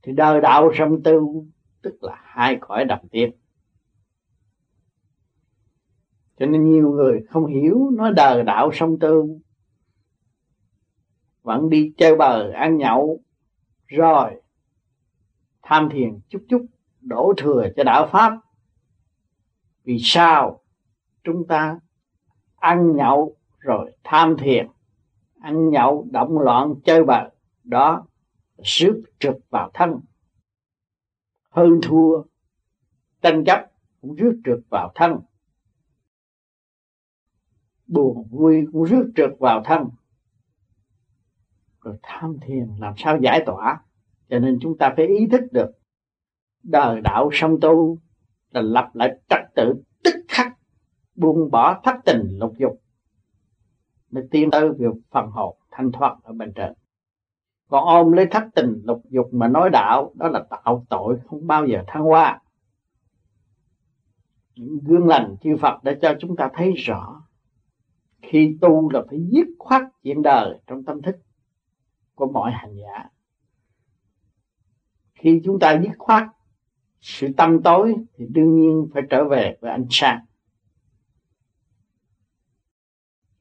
Thì 0.02 0.12
đời 0.12 0.40
đạo 0.40 0.72
song 0.78 1.02
tư, 1.02 1.20
tức 1.82 1.98
là 2.00 2.14
hai 2.22 2.58
cõi 2.60 2.84
đồng 2.84 3.08
tiên. 3.08 3.30
Cho 6.38 6.46
nên 6.46 6.64
nhiều 6.64 6.90
người 6.90 7.20
không 7.30 7.46
hiểu 7.46 7.90
nói 7.90 8.12
đời 8.16 8.42
đạo 8.42 8.70
song 8.74 8.98
tư. 8.98 9.38
Vẫn 11.42 11.70
đi 11.70 11.92
chơi 11.96 12.16
bờ 12.16 12.50
ăn 12.50 12.76
nhậu, 12.76 13.20
rồi 13.86 14.42
tham 15.62 15.88
thiền 15.92 16.20
chút 16.28 16.44
chút, 16.48 16.66
đổ 17.00 17.32
thừa 17.36 17.68
cho 17.76 17.84
đạo 17.84 18.08
pháp. 18.12 18.40
Vì 19.84 19.98
sao? 20.00 20.60
Chúng 21.24 21.46
ta 21.46 21.78
ăn 22.56 22.96
nhậu 22.96 23.36
rồi 23.60 23.92
tham 24.04 24.36
thiền, 24.38 24.68
ăn 25.40 25.70
nhậu, 25.70 26.06
động 26.10 26.38
loạn, 26.38 26.74
chơi 26.84 27.04
bời, 27.04 27.30
đó 27.64 28.06
rước 28.62 29.02
trượt 29.18 29.36
vào 29.50 29.70
thân. 29.74 30.00
Hơn 31.50 31.80
thua, 31.82 32.22
tranh 33.22 33.44
chấp 33.44 33.70
cũng 34.00 34.14
rước 34.14 34.40
trượt 34.44 34.58
vào 34.70 34.92
thân. 34.94 35.16
Buồn, 37.86 38.28
vui 38.30 38.66
cũng 38.72 38.84
rước 38.84 39.12
trượt 39.16 39.30
vào 39.38 39.62
thân. 39.64 39.88
Rồi 41.80 41.98
tham 42.02 42.36
thiền 42.46 42.68
làm 42.78 42.94
sao 42.96 43.18
giải 43.22 43.42
tỏa? 43.46 43.82
Cho 44.28 44.38
nên 44.38 44.58
chúng 44.60 44.78
ta 44.78 44.94
phải 44.96 45.06
ý 45.06 45.26
thức 45.26 45.42
được, 45.52 45.70
đời 46.62 47.00
đạo 47.00 47.30
song 47.32 47.56
tu 47.60 47.98
là 48.50 48.60
lập 48.60 48.90
lại 48.94 49.18
trật 49.28 49.40
tự, 49.54 49.74
tức 50.04 50.14
khắc 50.28 50.58
buông 51.14 51.50
bỏ 51.50 51.80
thất 51.84 51.96
tình 52.04 52.38
lục 52.38 52.54
dục 52.58 52.79
mới 54.10 54.24
tiến 54.30 54.50
tới 54.50 54.68
việc 54.78 54.94
phần 55.10 55.30
hồn 55.30 55.56
thanh 55.70 55.92
thoát 55.92 56.16
ở 56.22 56.32
bên 56.32 56.52
trên. 56.54 56.72
Còn 57.68 57.84
ôm 57.84 58.12
lấy 58.12 58.26
thất 58.26 58.42
tình 58.54 58.82
lục 58.84 59.02
dục 59.08 59.28
mà 59.32 59.48
nói 59.48 59.70
đạo, 59.70 60.12
đó 60.14 60.28
là 60.28 60.44
tạo 60.50 60.86
tội 60.88 61.18
không 61.26 61.46
bao 61.46 61.66
giờ 61.66 61.82
thăng 61.86 62.02
hoa 62.02 62.40
những 64.60 64.78
gương 64.84 65.06
lành 65.06 65.36
chư 65.40 65.56
Phật 65.56 65.84
đã 65.84 65.92
cho 66.02 66.14
chúng 66.20 66.36
ta 66.36 66.50
thấy 66.54 66.72
rõ. 66.72 67.22
Khi 68.22 68.58
tu 68.60 68.90
là 68.90 69.02
phải 69.10 69.18
dứt 69.30 69.46
khoát 69.58 69.82
chuyện 70.02 70.22
đời 70.22 70.58
trong 70.66 70.84
tâm 70.84 71.02
thức 71.02 71.16
của 72.14 72.26
mọi 72.32 72.50
hành 72.52 72.76
giả. 72.76 73.08
Khi 75.14 75.40
chúng 75.44 75.58
ta 75.58 75.80
dứt 75.82 75.92
khoát 75.98 76.28
sự 77.00 77.28
tâm 77.36 77.62
tối 77.62 77.94
thì 78.16 78.26
đương 78.30 78.60
nhiên 78.60 78.88
phải 78.94 79.02
trở 79.10 79.24
về 79.24 79.56
với 79.60 79.70
ánh 79.70 79.86
sáng. 79.90 80.24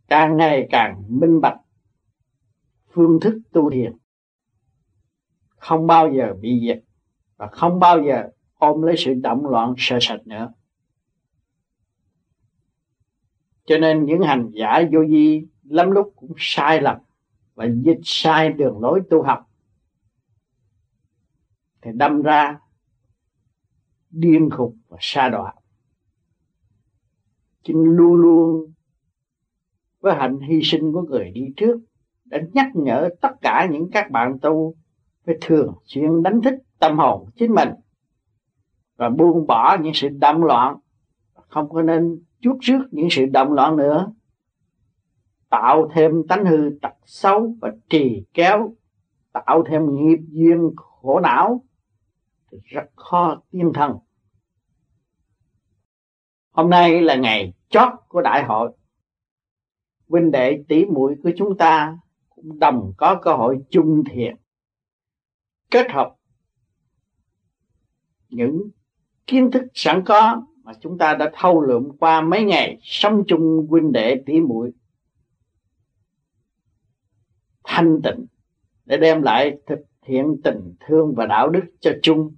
Càng 0.10 0.38
ngày 0.38 0.68
càng 0.70 1.04
minh 1.08 1.42
bạch 1.42 1.58
phương 2.92 3.20
thức 3.20 3.40
tu 3.52 3.70
thiền. 3.70 3.98
Không 5.50 5.88
bao 5.88 6.14
giờ 6.14 6.34
bị 6.42 6.60
diệt 6.68 6.84
và 7.38 7.48
không 7.48 7.80
bao 7.80 8.04
giờ 8.04 8.30
ôm 8.58 8.82
lấy 8.82 8.96
sự 8.98 9.14
động 9.14 9.46
loạn 9.46 9.74
sợ 9.78 9.98
sạch 10.02 10.22
nữa. 10.28 10.54
Cho 13.66 13.78
nên 13.78 14.06
những 14.06 14.22
hành 14.22 14.52
giả 14.54 14.82
vô 14.92 15.00
vi 15.10 15.48
lắm 15.64 15.92
lúc 15.92 16.14
cũng 16.16 16.34
sai 16.38 16.82
lầm 16.82 16.98
và 17.56 17.66
dịch 17.84 18.00
sai 18.04 18.50
đường 18.50 18.80
lối 18.80 19.02
tu 19.10 19.24
học. 19.24 19.50
Thì 21.82 21.92
đâm 21.94 22.22
ra 22.22 22.60
điên 24.10 24.50
khùng 24.50 24.78
và 24.88 24.98
sa 25.02 25.30
đọa. 25.30 25.54
Chính 27.64 27.84
luôn 27.84 28.16
luôn 28.16 28.74
với 30.00 30.16
hạnh 30.16 30.40
hy 30.40 30.60
sinh 30.64 30.94
của 30.94 31.02
người 31.02 31.32
đi 31.32 31.46
trước, 31.58 31.80
đã 32.26 32.40
nhắc 32.54 32.68
nhở 32.74 33.10
tất 33.22 33.32
cả 33.42 33.68
những 33.72 33.92
các 33.92 34.12
bạn 34.12 34.38
tu 34.42 34.76
phải 35.26 35.36
thường 35.42 35.74
xuyên 35.86 36.24
đánh 36.24 36.42
thức 36.42 36.54
tâm 36.80 36.98
hồn 36.98 37.30
chính 37.36 37.54
mình 37.54 37.70
và 39.00 39.10
buông 39.10 39.48
bỏ 39.48 39.78
những 39.82 39.94
sự 39.94 40.10
động 40.10 40.44
loạn. 40.44 40.78
Không 41.34 41.70
có 41.70 41.82
nên 41.82 42.24
chút 42.42 42.58
trước 42.62 42.80
những 42.92 43.08
sự 43.12 43.26
động 43.26 43.54
loạn 43.54 43.76
nữa. 43.76 44.12
Tạo 45.50 45.90
thêm 45.94 46.12
tánh 46.30 46.46
hư 46.46 46.70
tật 46.82 46.94
xấu 47.06 47.56
và 47.62 47.72
trì 47.90 48.24
kéo. 48.34 48.74
Tạo 49.32 49.64
thêm 49.70 49.82
nghiệp 49.96 50.20
duyên 50.30 50.72
khổ 50.76 51.20
não. 51.20 51.64
Thì 52.52 52.58
rất 52.64 52.84
khó 52.96 53.42
tiên 53.52 53.72
thân. 53.74 53.98
Hôm 56.52 56.70
nay 56.70 57.02
là 57.02 57.16
ngày 57.16 57.54
chót 57.70 57.94
của 58.08 58.22
đại 58.22 58.44
hội 58.44 58.72
huynh 60.10 60.32
đệ 60.32 60.64
tỷ 60.68 60.86
muội 60.86 61.16
của 61.24 61.32
chúng 61.38 61.58
ta 61.58 61.98
cũng 62.30 62.60
đồng 62.60 62.94
có 62.98 63.20
cơ 63.22 63.34
hội 63.34 63.60
chung 63.70 64.04
thiện, 64.12 64.36
kết 65.72 65.92
hợp 65.92 66.16
những 68.30 68.70
kiến 69.28 69.52
thức 69.52 69.64
sẵn 69.74 70.04
có 70.06 70.42
mà 70.64 70.74
chúng 70.82 70.98
ta 70.98 71.14
đã 71.14 71.32
thâu 71.34 71.62
lượm 71.62 71.98
qua 72.00 72.22
mấy 72.22 72.44
ngày 72.44 72.78
sống 72.82 73.24
chung 73.28 73.68
huynh 73.70 73.92
đệ 73.92 74.24
tỷ 74.26 74.40
muội. 74.40 74.72
Thanh 77.64 78.02
tịnh 78.04 78.26
để 78.86 78.98
đem 78.98 79.22
lại 79.22 79.58
thực 79.68 79.80
hiện 80.06 80.36
tình 80.44 80.76
thương 80.80 81.14
và 81.16 81.26
đạo 81.26 81.50
đức 81.50 81.64
cho 81.80 81.92
chung. 82.02 82.36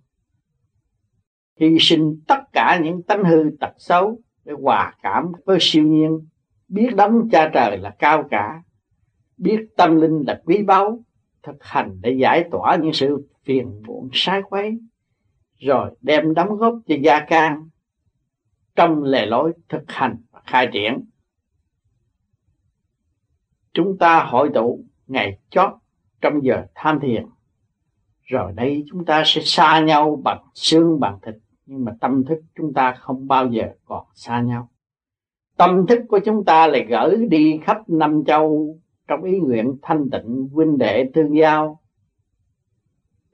Hy 1.60 1.77
sinh 1.79 2.21
tất 2.27 2.39
cả 2.53 2.79
những 2.84 3.03
tánh 3.03 3.23
hư 3.23 3.43
tật 3.60 3.73
xấu 3.77 4.19
để 4.45 4.53
hòa 4.62 4.95
cảm 5.01 5.31
với 5.45 5.57
siêu 5.62 5.84
nhiên 5.84 6.27
biết 6.71 6.95
đấng 6.95 7.29
cha 7.31 7.51
trời 7.53 7.77
là 7.77 7.95
cao 7.99 8.27
cả. 8.31 8.63
Biết 9.38 9.65
tâm 9.77 10.01
linh 10.01 10.23
là 10.27 10.41
quý 10.45 10.63
báu. 10.63 11.03
Thực 11.43 11.55
hành 11.60 11.97
để 12.01 12.12
giải 12.19 12.45
tỏa 12.51 12.75
những 12.75 12.93
sự 12.93 13.27
phiền 13.43 13.81
muộn, 13.86 14.10
sai 14.13 14.41
quấy. 14.49 14.79
Rồi 15.57 15.91
đem 16.01 16.34
đóng 16.34 16.57
góp 16.57 16.73
cho 16.88 16.95
gia 17.03 17.19
can 17.19 17.69
trong 18.75 19.03
lề 19.03 19.25
lối 19.25 19.53
thực 19.69 19.84
hành 19.88 20.17
và 20.31 20.41
khai 20.45 20.69
triển. 20.73 21.05
Chúng 23.73 23.97
ta 23.97 24.23
hội 24.23 24.49
tụ 24.53 24.86
ngày 25.07 25.39
chót 25.49 25.69
trong 26.21 26.43
giờ 26.43 26.65
tham 26.75 26.99
thiền. 26.99 27.25
Rồi 28.21 28.51
đây 28.55 28.84
chúng 28.89 29.05
ta 29.05 29.23
sẽ 29.25 29.41
xa 29.45 29.79
nhau 29.79 30.21
bằng 30.23 30.43
xương, 30.53 30.99
bằng 30.99 31.19
thịt. 31.21 31.36
Nhưng 31.65 31.86
mà 31.86 31.91
tâm 32.01 32.23
thức 32.25 32.41
chúng 32.55 32.73
ta 32.73 32.93
không 32.99 33.27
bao 33.27 33.47
giờ 33.47 33.63
còn 33.86 34.05
xa 34.13 34.41
nhau 34.41 34.69
tâm 35.62 35.86
thức 35.88 36.02
của 36.10 36.19
chúng 36.26 36.45
ta 36.45 36.67
lại 36.67 36.86
gửi 36.89 37.26
đi 37.26 37.60
khắp 37.63 37.89
năm 37.89 38.24
châu, 38.28 38.78
trong 39.08 39.24
ý 39.24 39.39
nguyện 39.39 39.78
thanh 39.82 40.10
tịnh 40.12 40.50
huynh 40.54 40.78
đệ 40.78 41.12
tương 41.13 41.38
giao. 41.38 41.82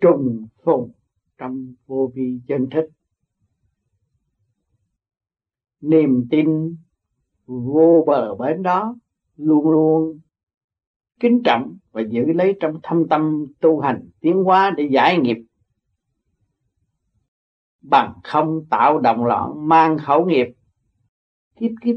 Trùng 0.01 0.47
phùng 0.63 0.91
trong 1.37 1.73
vô 1.85 2.11
vi 2.13 2.39
chân 2.47 2.69
thức 2.69 2.89
niềm 5.81 6.27
tin 6.31 6.75
vô 7.45 8.03
bờ 8.07 8.35
bến 8.35 8.63
đó 8.63 8.95
luôn 9.37 9.69
luôn 9.69 10.19
kính 11.19 11.41
trọng 11.43 11.77
và 11.91 12.01
giữ 12.01 12.25
lấy 12.25 12.57
trong 12.59 12.79
thâm 12.83 13.07
tâm 13.07 13.45
tu 13.59 13.79
hành 13.79 14.09
tiến 14.19 14.43
hóa 14.43 14.73
để 14.77 14.87
giải 14.91 15.17
nghiệp. 15.17 15.37
Bằng 17.81 18.13
không 18.23 18.65
tạo 18.69 18.99
động 18.99 19.25
loạn, 19.25 19.67
mang 19.67 19.97
khẩu 19.97 20.25
nghiệp, 20.25 20.47
kiếp 21.59 21.71
kiếp 21.81 21.95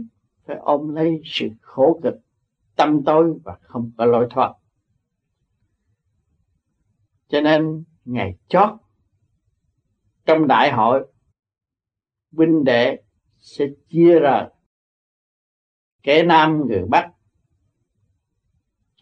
phải 0.50 0.58
ôm 0.62 0.94
lấy 0.94 1.22
sự 1.24 1.48
khổ 1.60 2.00
cực, 2.02 2.14
tâm 2.76 3.04
tối 3.04 3.34
và 3.44 3.58
không 3.62 3.92
có 3.98 4.04
lối 4.04 4.26
thoát. 4.30 4.54
Cho 7.28 7.40
nên 7.40 7.84
ngày 8.04 8.38
chót 8.48 8.70
trong 10.26 10.46
đại 10.46 10.72
hội, 10.72 11.12
huynh 12.32 12.64
đệ 12.64 13.02
sẽ 13.38 13.64
chia 13.88 14.18
ra. 14.18 14.48
Kẻ 16.02 16.22
nam 16.22 16.66
người 16.66 16.84
bắc, 16.88 17.12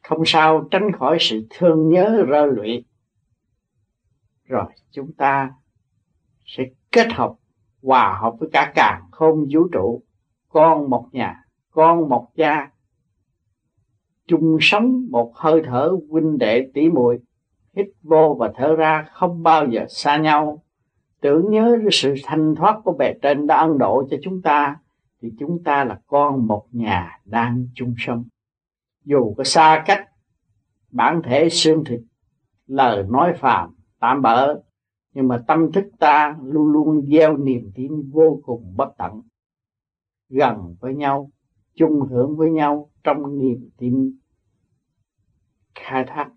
không 0.02 0.22
sao 0.26 0.68
tránh 0.70 0.92
khỏi 0.98 1.16
sự 1.20 1.46
thương 1.50 1.88
nhớ 1.88 2.24
rơ 2.30 2.46
lụy. 2.46 2.84
Rồi 4.44 4.66
chúng 4.90 5.12
ta 5.12 5.54
sẽ 6.44 6.64
kết 6.92 7.06
hợp, 7.12 7.34
hòa 7.82 8.18
hợp 8.22 8.34
với 8.40 8.48
cả 8.52 8.72
càng 8.74 9.02
không 9.10 9.46
vũ 9.52 9.68
trụ 9.72 10.02
con 10.48 10.90
một 10.90 11.08
nhà, 11.12 11.44
con 11.70 12.08
một 12.08 12.28
cha. 12.36 12.70
Chung 14.26 14.58
sống 14.60 15.06
một 15.10 15.32
hơi 15.34 15.62
thở 15.64 15.92
huynh 16.10 16.38
đệ 16.38 16.70
tỷ 16.74 16.90
muội, 16.90 17.18
hít 17.76 17.86
vô 18.02 18.36
và 18.38 18.52
thở 18.56 18.76
ra 18.76 19.06
không 19.12 19.42
bao 19.42 19.66
giờ 19.66 19.86
xa 19.88 20.16
nhau. 20.16 20.62
Tưởng 21.20 21.50
nhớ 21.50 21.78
sự 21.92 22.14
thanh 22.24 22.54
thoát 22.54 22.80
của 22.84 22.92
bề 22.92 23.14
trên 23.22 23.46
đã 23.46 23.56
ân 23.56 23.78
độ 23.78 24.08
cho 24.10 24.16
chúng 24.22 24.42
ta, 24.42 24.76
thì 25.22 25.32
chúng 25.38 25.62
ta 25.62 25.84
là 25.84 26.00
con 26.06 26.46
một 26.46 26.66
nhà 26.72 27.20
đang 27.24 27.66
chung 27.74 27.94
sống. 27.98 28.24
Dù 29.04 29.34
có 29.34 29.44
xa 29.44 29.82
cách, 29.86 30.08
bản 30.90 31.22
thể 31.24 31.48
xương 31.48 31.84
thịt, 31.84 32.00
lời 32.66 33.04
nói 33.08 33.32
phàm, 33.40 33.74
tạm 34.00 34.22
bỡ, 34.22 34.60
nhưng 35.14 35.28
mà 35.28 35.44
tâm 35.46 35.72
thức 35.72 35.84
ta 35.98 36.36
luôn 36.42 36.72
luôn 36.72 37.06
gieo 37.06 37.36
niềm 37.36 37.70
tin 37.74 38.10
vô 38.10 38.40
cùng 38.44 38.74
bất 38.76 38.88
tận 38.98 39.22
gần 40.28 40.76
với 40.80 40.94
nhau, 40.94 41.30
chung 41.74 42.00
hưởng 42.10 42.36
với 42.36 42.50
nhau 42.50 42.90
trong 43.04 43.38
niềm 43.38 43.70
tin 43.76 44.18
khai 45.74 46.04
thác 46.06 46.30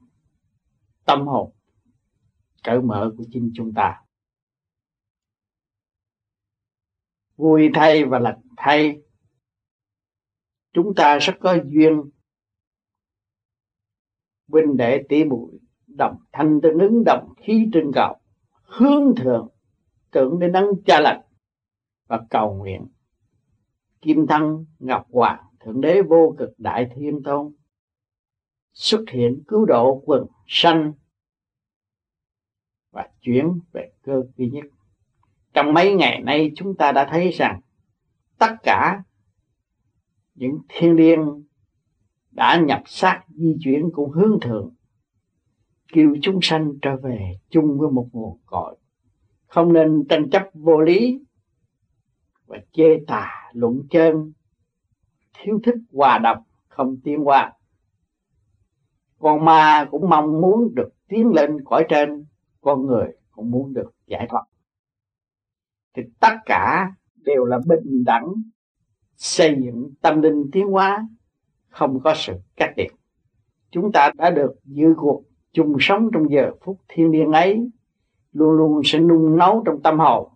tâm 1.05 1.27
hồn, 1.27 1.53
cởi 2.63 2.81
mở 2.81 3.11
của 3.17 3.23
chính 3.31 3.51
chúng 3.53 3.73
ta. 3.73 4.01
Vui 7.35 7.69
thay 7.73 8.05
và 8.05 8.19
lành 8.19 8.41
thay. 8.57 9.01
Chúng 10.73 10.93
ta 10.95 11.17
rất 11.17 11.33
có 11.39 11.57
duyên 11.65 12.01
huynh 14.47 14.77
đệ 14.77 15.03
tỷ 15.09 15.23
muội, 15.23 15.59
đồng 15.87 16.17
thanh 16.31 16.59
tương 16.63 16.79
ứng, 16.79 17.03
đồng 17.05 17.33
khí 17.37 17.69
trên 17.73 17.91
cầu, 17.93 18.15
hướng 18.61 19.15
thượng, 19.17 19.47
tưởng 20.11 20.39
đến 20.39 20.51
nắng 20.51 20.65
cha 20.85 20.99
lành 20.99 21.21
và 22.07 22.25
cầu 22.29 22.53
nguyện 22.53 22.87
kim 24.01 24.27
thân, 24.27 24.65
ngọc 24.79 25.07
hoàng, 25.11 25.43
thượng 25.59 25.81
đế 25.81 26.01
vô 26.01 26.35
cực 26.37 26.49
đại 26.57 26.89
thiên 26.95 27.23
tôn, 27.23 27.53
xuất 28.73 29.01
hiện 29.09 29.43
cứu 29.47 29.65
độ 29.65 30.03
quần 30.05 30.25
sanh 30.47 30.93
và 32.91 33.09
chuyển 33.21 33.59
về 33.71 33.91
cơ 34.03 34.23
duy 34.37 34.49
nhất. 34.49 34.65
Trong 35.53 35.73
mấy 35.73 35.95
ngày 35.95 36.21
nay, 36.21 36.51
chúng 36.55 36.75
ta 36.75 36.91
đã 36.91 37.07
thấy 37.11 37.31
rằng 37.31 37.61
tất 38.37 38.55
cả 38.63 39.03
những 40.35 40.59
thiên 40.69 40.95
liêng 40.95 41.43
đã 42.31 42.61
nhập 42.65 42.81
xác 42.85 43.23
di 43.29 43.55
chuyển 43.59 43.89
cũng 43.93 44.11
hướng 44.11 44.39
thượng, 44.41 44.73
kêu 45.93 46.15
chúng 46.21 46.39
sanh 46.41 46.73
trở 46.81 46.97
về 46.97 47.39
chung 47.49 47.77
với 47.79 47.91
một 47.91 48.09
nguồn 48.11 48.39
cội. 48.45 48.77
Không 49.47 49.73
nên 49.73 50.03
tranh 50.09 50.29
chấp 50.29 50.49
vô 50.53 50.81
lý 50.81 51.19
và 52.51 52.57
chê 52.71 52.99
tà 53.07 53.51
luận 53.53 53.81
chân 53.89 54.31
thiếu 55.33 55.59
thức 55.63 55.75
hòa 55.93 56.17
đồng 56.17 56.43
không 56.67 56.97
tiến 57.03 57.27
qua 57.27 57.53
con 59.21 59.45
ma 59.45 59.87
cũng 59.91 60.09
mong 60.09 60.41
muốn 60.41 60.75
được 60.75 60.89
tiến 61.07 61.31
lên 61.31 61.63
cõi 61.65 61.85
trên, 61.89 62.25
con 62.61 62.85
người 62.85 63.07
cũng 63.31 63.51
muốn 63.51 63.73
được 63.73 63.91
giải 64.07 64.27
thoát. 64.29 64.43
Thì 65.95 66.03
tất 66.19 66.35
cả 66.45 66.91
đều 67.15 67.45
là 67.45 67.59
bình 67.65 68.03
đẳng, 68.05 68.27
xây 69.15 69.57
dựng 69.63 69.89
tâm 70.01 70.21
linh 70.21 70.49
tiến 70.51 70.67
hóa, 70.67 71.07
không 71.69 71.99
có 72.03 72.13
sự 72.15 72.33
cắt 72.55 72.73
biệt. 72.75 72.87
Chúng 73.71 73.91
ta 73.91 74.11
đã 74.15 74.29
được 74.29 74.51
dự 74.65 74.93
cuộc 74.97 75.23
chung 75.51 75.75
sống 75.79 76.09
trong 76.13 76.31
giờ 76.31 76.51
phút 76.61 76.77
thiên 76.87 77.11
liêng 77.11 77.31
ấy, 77.31 77.69
luôn 78.31 78.51
luôn 78.51 78.81
sẽ 78.85 78.99
nung 78.99 79.37
nấu 79.37 79.63
trong 79.65 79.81
tâm 79.81 79.99
hồn 79.99 80.30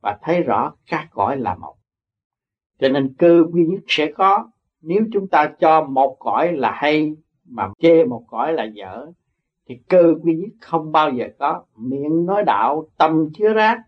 và 0.00 0.18
thấy 0.22 0.42
rõ 0.42 0.72
các 0.86 1.08
cõi 1.10 1.36
là 1.36 1.54
một. 1.54 1.76
Cho 2.78 2.88
nên 2.88 3.14
cơ 3.18 3.42
duy 3.52 3.66
nhất 3.66 3.80
sẽ 3.86 4.12
có 4.12 4.50
nếu 4.80 5.02
chúng 5.12 5.28
ta 5.28 5.52
cho 5.60 5.84
một 5.84 6.16
cõi 6.18 6.52
là 6.52 6.72
hay 6.74 7.16
mà 7.44 7.68
chê 7.78 8.04
một 8.04 8.24
cõi 8.28 8.52
là 8.52 8.64
dở, 8.64 9.06
thì 9.68 9.80
cơ 9.88 10.14
duy 10.24 10.34
nhất 10.34 10.50
không 10.60 10.92
bao 10.92 11.10
giờ 11.10 11.24
có. 11.38 11.64
Miệng 11.76 12.26
nói 12.26 12.42
đạo, 12.46 12.88
tâm 12.98 13.28
chứa 13.34 13.52
rác, 13.52 13.78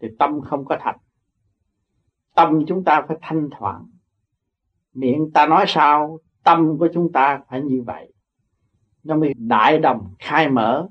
thì 0.00 0.08
tâm 0.18 0.40
không 0.40 0.64
có 0.64 0.76
thật 0.80 0.96
tâm 2.38 2.66
chúng 2.66 2.84
ta 2.84 3.04
phải 3.08 3.16
thanh 3.20 3.48
thoảng. 3.50 3.86
Miệng 4.94 5.30
ta 5.34 5.46
nói 5.46 5.64
sao, 5.68 6.18
tâm 6.44 6.78
của 6.78 6.88
chúng 6.94 7.12
ta 7.12 7.40
phải 7.48 7.62
như 7.62 7.82
vậy. 7.86 8.12
Nó 9.04 9.16
mới 9.16 9.34
đại 9.36 9.78
đồng, 9.78 10.14
khai 10.18 10.48
mở, 10.48 10.88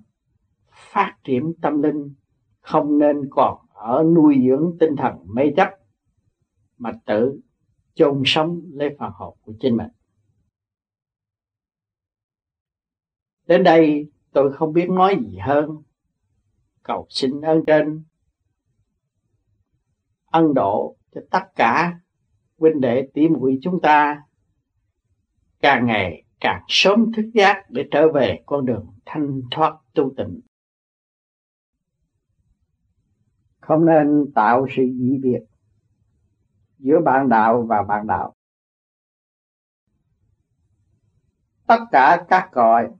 phát 0.72 1.16
triển 1.24 1.54
tâm 1.62 1.82
linh 1.82 2.14
không 2.62 2.98
nên 2.98 3.22
còn 3.32 3.58
ở 3.78 4.04
nuôi 4.04 4.36
dưỡng 4.48 4.78
tinh 4.80 4.96
thần 4.98 5.16
mê 5.36 5.44
chấp 5.58 5.70
mà 6.78 6.92
tự 7.06 7.40
chôn 7.94 8.22
sống 8.26 8.62
lấy 8.74 8.90
phần 9.00 9.12
hồn 9.16 9.38
của 9.42 9.54
chính 9.60 9.78
mình. 9.78 9.88
Đến 13.48 13.64
đây 13.64 14.12
tôi 14.32 14.54
không 14.54 14.74
biết 14.74 14.90
nói 14.90 15.18
gì 15.22 15.38
hơn. 15.38 15.70
Cầu 16.84 17.08
xin 17.10 17.42
ơn 17.42 17.64
trên. 17.68 18.04
Ân 20.26 20.54
độ 20.54 20.98
cho 21.16 21.22
tất 21.32 21.44
cả 21.56 22.00
huynh 22.58 22.82
đệ 22.82 23.08
tỷ 23.14 23.30
muội 23.30 23.60
chúng 23.62 23.82
ta. 23.82 24.24
Càng 25.60 25.86
ngày 25.86 26.24
càng 26.40 26.64
sớm 26.68 27.12
thức 27.16 27.26
giác 27.34 27.66
để 27.70 27.88
trở 27.92 28.12
về 28.12 28.44
con 28.46 28.66
đường 28.66 28.94
thanh 29.06 29.42
thoát 29.52 29.76
tu 29.94 30.14
tịnh. 30.18 30.42
Không 33.68 33.86
nên 33.86 34.32
tạo 34.36 34.68
sự 34.76 34.84
dị 35.00 35.18
biệt 35.18 35.40
giữa 36.80 37.00
bạn 37.06 37.30
đạo 37.30 37.66
và 37.70 37.84
bạn 37.84 38.08
đạo. 38.08 38.34
Tất 41.68 41.80
cả 41.92 42.26
các 42.30 42.50
cõi 42.52 42.92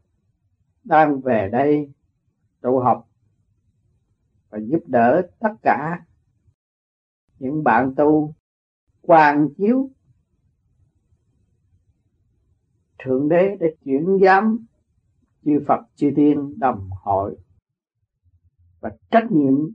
đang 0.84 1.22
về 1.22 1.50
đây 1.52 1.92
tụ 2.62 2.80
họp 2.80 3.08
và 4.50 4.58
giúp 4.58 4.84
đỡ 4.88 5.30
tất 5.40 5.54
cả 5.62 6.06
những 7.40 7.64
bạn 7.64 7.94
tu 7.98 8.36
quan 9.02 9.50
chiếu 9.58 9.90
thượng 13.00 13.30
đế 13.30 13.58
để 13.60 13.76
chuyển 13.86 14.20
giám, 14.22 14.66
chư 15.46 15.64
Phật, 15.68 15.82
chư 15.96 16.12
Tiên 16.16 16.60
đồng 16.60 16.90
hội 16.92 17.38
và 18.80 18.92
trách 19.12 19.32
nhiệm 19.32 19.70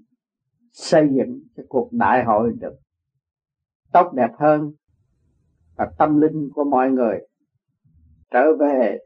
xây 0.73 1.09
dựng 1.17 1.41
cho 1.57 1.63
cuộc 1.69 1.89
đại 1.93 2.25
hội 2.25 2.53
được 2.61 2.75
tốt 3.93 4.13
đẹp 4.15 4.31
hơn 4.39 4.73
và 5.77 5.91
tâm 5.99 6.21
linh 6.21 6.51
của 6.55 6.65
mọi 6.65 6.91
người 6.91 7.19
trở 8.31 8.45
về 8.61 8.99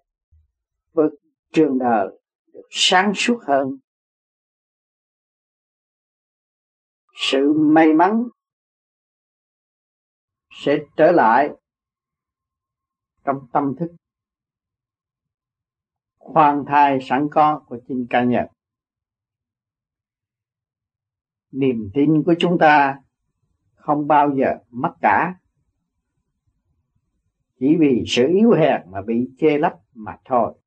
với 0.93 1.09
trường 1.53 1.79
đời 1.79 2.09
được 2.53 2.67
sáng 2.71 3.13
suốt 3.15 3.39
hơn. 3.47 3.69
Sự 7.15 7.53
may 7.57 7.93
mắn 7.93 8.23
sẽ 10.51 10.79
trở 10.97 11.13
lại 11.13 11.51
trong 13.25 13.37
tâm 13.53 13.75
thức, 13.79 13.89
khoan 16.19 16.65
thai 16.67 16.99
sẵn 17.03 17.29
có 17.31 17.65
của 17.67 17.79
chính 17.89 18.07
cá 18.11 18.25
nhân 18.25 18.47
niềm 21.53 21.91
tin 21.95 22.23
của 22.23 22.35
chúng 22.39 22.59
ta 22.59 22.99
không 23.75 24.07
bao 24.07 24.37
giờ 24.37 24.59
mất 24.71 24.95
cả. 25.01 25.35
Chỉ 27.59 27.77
vì 27.79 28.05
sự 28.07 28.27
yếu 28.29 28.51
hèn 28.53 28.81
mà 28.91 29.03
bị 29.03 29.31
che 29.39 29.59
lấp 29.59 29.73
mà 29.95 30.17
thôi. 30.25 30.59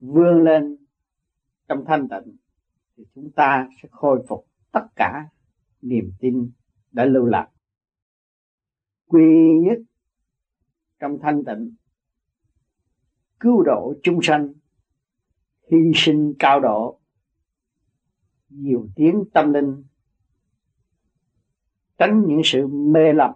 Vươn 0.00 0.44
lên 0.44 0.76
trong 1.68 1.84
thanh 1.86 2.08
tịnh 2.08 2.36
thì 2.96 3.04
chúng 3.14 3.30
ta 3.30 3.68
sẽ 3.82 3.88
khôi 3.92 4.24
phục 4.28 4.46
tất 4.72 4.86
cả 4.96 5.28
niềm 5.82 6.12
tin 6.20 6.50
đã 6.92 7.04
lưu 7.04 7.24
lạc. 7.24 7.48
Quy 9.06 9.58
nhất 9.60 9.78
trong 11.00 11.18
thanh 11.22 11.44
tịnh, 11.44 11.74
cứu 13.40 13.62
độ 13.62 13.94
chúng 14.02 14.20
sanh, 14.22 14.52
hy 15.70 15.78
sinh 15.94 16.34
cao 16.38 16.60
độ 16.60 17.00
nhiều 18.48 18.88
tiếng 18.96 19.24
tâm 19.34 19.52
linh, 19.52 19.84
tránh 21.98 22.24
những 22.26 22.40
sự 22.44 22.66
mê 22.66 23.12
lầm, 23.12 23.30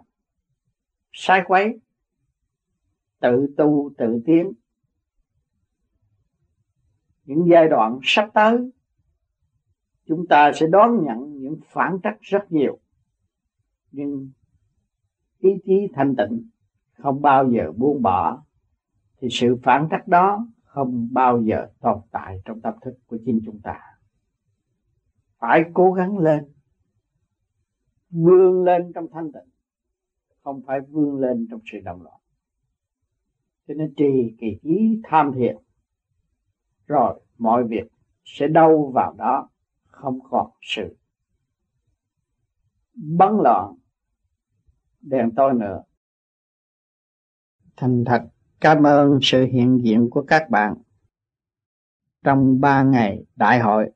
sai 1.11 1.41
quấy, 1.47 1.79
tự 3.19 3.53
tu, 3.57 3.91
tự 3.97 4.21
tiến. 4.25 4.51
Những 7.25 7.45
giai 7.51 7.67
đoạn 7.69 7.99
sắp 8.03 8.29
tới, 8.33 8.71
chúng 10.05 10.27
ta 10.27 10.51
sẽ 10.55 10.67
đón 10.67 11.05
nhận 11.05 11.37
những 11.39 11.59
phản 11.65 11.97
trắc 12.03 12.21
rất 12.21 12.51
nhiều, 12.51 12.79
nhưng 13.91 14.29
ý 15.39 15.49
chí 15.63 15.87
thanh 15.93 16.15
tịnh 16.15 16.49
không 16.97 17.21
bao 17.21 17.51
giờ 17.51 17.71
buông 17.77 18.01
bỏ, 18.01 18.43
thì 19.17 19.27
sự 19.31 19.57
phản 19.63 19.87
trắc 19.91 20.07
đó 20.07 20.47
không 20.63 21.09
bao 21.11 21.41
giờ 21.41 21.67
tồn 21.79 22.01
tại 22.11 22.41
trong 22.45 22.61
tâm 22.61 22.73
thức 22.81 22.93
của 23.07 23.17
chính 23.25 23.39
chúng 23.45 23.59
ta 23.63 23.90
phải 25.41 25.63
cố 25.73 25.93
gắng 25.93 26.17
lên. 26.17 26.51
Vươn 28.09 28.63
lên 28.63 28.91
trong 28.95 29.07
thanh 29.13 29.31
tịnh. 29.31 29.51
Không 30.43 30.61
phải 30.67 30.79
vươn 30.81 31.19
lên 31.19 31.47
trong 31.49 31.59
sự 31.71 31.77
động 31.83 32.01
loạn 32.01 32.21
cho 33.71 33.73
nên 33.77 33.93
trì 33.97 34.35
kỳ 34.39 34.59
ý 34.61 35.01
tham 35.03 35.31
thiện. 35.35 35.57
Rồi 36.87 37.21
mọi 37.37 37.63
việc 37.67 37.91
sẽ 38.25 38.47
đâu 38.47 38.91
vào 38.95 39.13
đó, 39.17 39.49
không 39.85 40.19
còn 40.29 40.51
sự 40.61 40.97
bắn 42.93 43.37
loạn. 43.43 43.75
Đèn 45.01 45.31
tôi 45.35 45.53
nữa. 45.53 45.83
Thành 47.75 48.03
thật, 48.05 48.23
cảm 48.61 48.83
ơn 48.83 49.19
sự 49.21 49.45
hiện 49.45 49.81
diện 49.83 50.09
của 50.11 50.23
các 50.27 50.49
bạn 50.49 50.75
trong 52.23 52.61
ba 52.61 52.83
ngày 52.83 53.23
đại 53.35 53.59
hội. 53.59 53.91